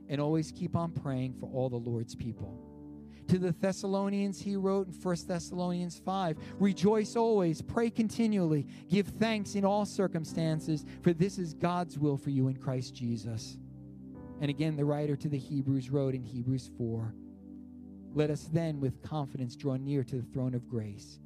and 0.09 0.19
always 0.19 0.51
keep 0.51 0.75
on 0.75 0.91
praying 0.91 1.35
for 1.35 1.49
all 1.53 1.69
the 1.69 1.79
Lord's 1.79 2.15
people." 2.15 2.59
To 3.27 3.39
the 3.39 3.53
Thessalonians, 3.53 4.41
he 4.41 4.57
wrote 4.57 4.87
in 4.87 4.93
1 4.93 5.29
Thessalonians 5.29 5.99
5 5.99 6.37
Rejoice 6.59 7.15
always, 7.15 7.61
pray 7.61 7.89
continually, 7.89 8.67
give 8.89 9.07
thanks 9.07 9.55
in 9.55 9.63
all 9.63 9.85
circumstances, 9.85 10.83
for 10.99 11.13
this 11.13 11.39
is 11.39 11.53
God's 11.53 11.97
will 11.97 12.17
for 12.17 12.29
you 12.29 12.49
in 12.49 12.57
Christ 12.57 12.93
Jesus. 12.93 13.57
And 14.41 14.49
again, 14.49 14.75
the 14.75 14.83
writer 14.83 15.15
to 15.15 15.29
the 15.29 15.37
Hebrews 15.37 15.91
wrote 15.91 16.13
in 16.13 16.23
Hebrews 16.23 16.69
4 16.77 17.15
let 18.13 18.29
us 18.29 18.47
then 18.53 18.79
with 18.79 19.01
confidence 19.01 19.55
draw 19.55 19.75
near 19.75 20.03
to 20.03 20.17
the 20.17 20.31
throne 20.33 20.53
of 20.53 20.67
grace, 20.69 21.19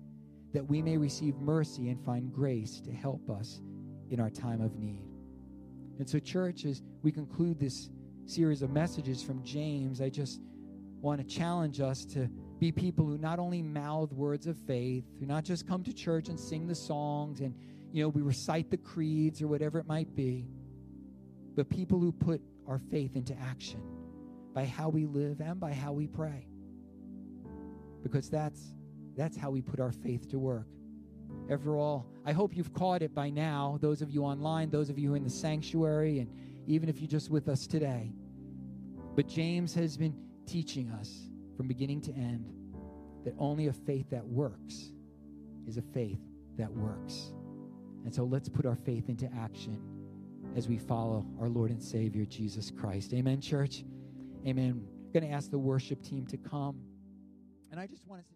that 0.53 0.65
we 0.65 0.81
may 0.81 0.97
receive 0.97 1.35
mercy 1.35 1.89
and 1.89 2.03
find 2.05 2.33
grace 2.33 2.79
to 2.81 2.91
help 2.91 3.29
us 3.29 3.61
in 4.09 4.19
our 4.19 4.29
time 4.29 4.61
of 4.61 4.77
need. 4.77 5.03
And 5.99 6.09
so, 6.09 6.19
church, 6.19 6.63
as 6.65 6.81
we 7.03 7.11
conclude 7.11 7.59
this 7.59 7.89
series 8.25 8.61
of 8.61 8.71
messages 8.71 9.21
from 9.21 9.43
James, 9.43 9.99
I 9.99 10.09
just 10.09 10.39
want 11.01 11.19
to 11.19 11.27
challenge 11.27 11.81
us 11.81 12.05
to 12.05 12.29
be 12.59 12.71
people 12.71 13.05
who 13.05 13.17
not 13.17 13.37
only 13.37 13.61
mouth 13.61 14.13
words 14.13 14.47
of 14.47 14.57
faith, 14.65 15.03
who 15.19 15.25
not 15.25 15.43
just 15.43 15.67
come 15.67 15.83
to 15.83 15.93
church 15.93 16.29
and 16.29 16.39
sing 16.39 16.67
the 16.67 16.75
songs 16.75 17.41
and, 17.41 17.53
you 17.91 18.01
know, 18.01 18.09
we 18.09 18.21
recite 18.21 18.71
the 18.71 18.77
creeds 18.77 19.41
or 19.41 19.47
whatever 19.47 19.77
it 19.79 19.87
might 19.87 20.15
be, 20.15 20.47
but 21.55 21.69
people 21.69 21.99
who 21.99 22.11
put 22.11 22.41
our 22.67 22.79
faith 22.79 23.15
into 23.15 23.37
action 23.39 23.81
by 24.53 24.65
how 24.65 24.89
we 24.89 25.05
live 25.05 25.39
and 25.41 25.59
by 25.59 25.73
how 25.73 25.91
we 25.91 26.07
pray 26.07 26.46
because 28.07 28.29
that's 28.29 28.73
that's 29.15 29.35
how 29.35 29.49
we 29.49 29.61
put 29.61 29.79
our 29.79 29.91
faith 29.91 30.29
to 30.29 30.39
work. 30.39 30.67
After 31.49 31.77
all, 31.77 32.07
I 32.25 32.33
hope 32.33 32.55
you've 32.55 32.73
caught 32.73 33.01
it 33.01 33.13
by 33.13 33.29
now, 33.29 33.77
those 33.81 34.01
of 34.01 34.11
you 34.11 34.23
online, 34.23 34.69
those 34.69 34.89
of 34.89 34.99
you 34.99 35.15
in 35.15 35.23
the 35.23 35.29
sanctuary, 35.29 36.19
and 36.19 36.29
even 36.67 36.87
if 36.89 36.99
you're 36.99 37.07
just 37.07 37.29
with 37.29 37.47
us 37.47 37.65
today. 37.65 38.11
But 39.15 39.27
James 39.27 39.73
has 39.73 39.97
been 39.97 40.15
teaching 40.45 40.89
us 40.91 41.29
from 41.55 41.67
beginning 41.67 42.01
to 42.01 42.13
end 42.13 42.53
that 43.25 43.33
only 43.39 43.67
a 43.67 43.73
faith 43.73 44.09
that 44.11 44.25
works 44.25 44.91
is 45.67 45.77
a 45.77 45.81
faith 45.81 46.19
that 46.57 46.71
works. 46.71 47.33
And 48.05 48.13
so 48.13 48.23
let's 48.23 48.47
put 48.47 48.65
our 48.65 48.75
faith 48.75 49.09
into 49.09 49.29
action 49.35 49.81
as 50.55 50.67
we 50.67 50.77
follow 50.77 51.25
our 51.39 51.49
Lord 51.49 51.71
and 51.71 51.81
Savior, 51.81 52.25
Jesus 52.25 52.71
Christ. 52.71 53.13
Amen, 53.13 53.41
church? 53.41 53.83
Amen. 54.45 54.85
I'm 55.05 55.11
going 55.11 55.29
to 55.29 55.35
ask 55.35 55.49
the 55.49 55.59
worship 55.59 56.03
team 56.03 56.25
to 56.27 56.37
come. 56.37 56.79
And 57.71 57.79
I 57.79 57.87
just 57.87 58.07
want 58.07 58.21
us 58.21 58.27
to 58.27 58.35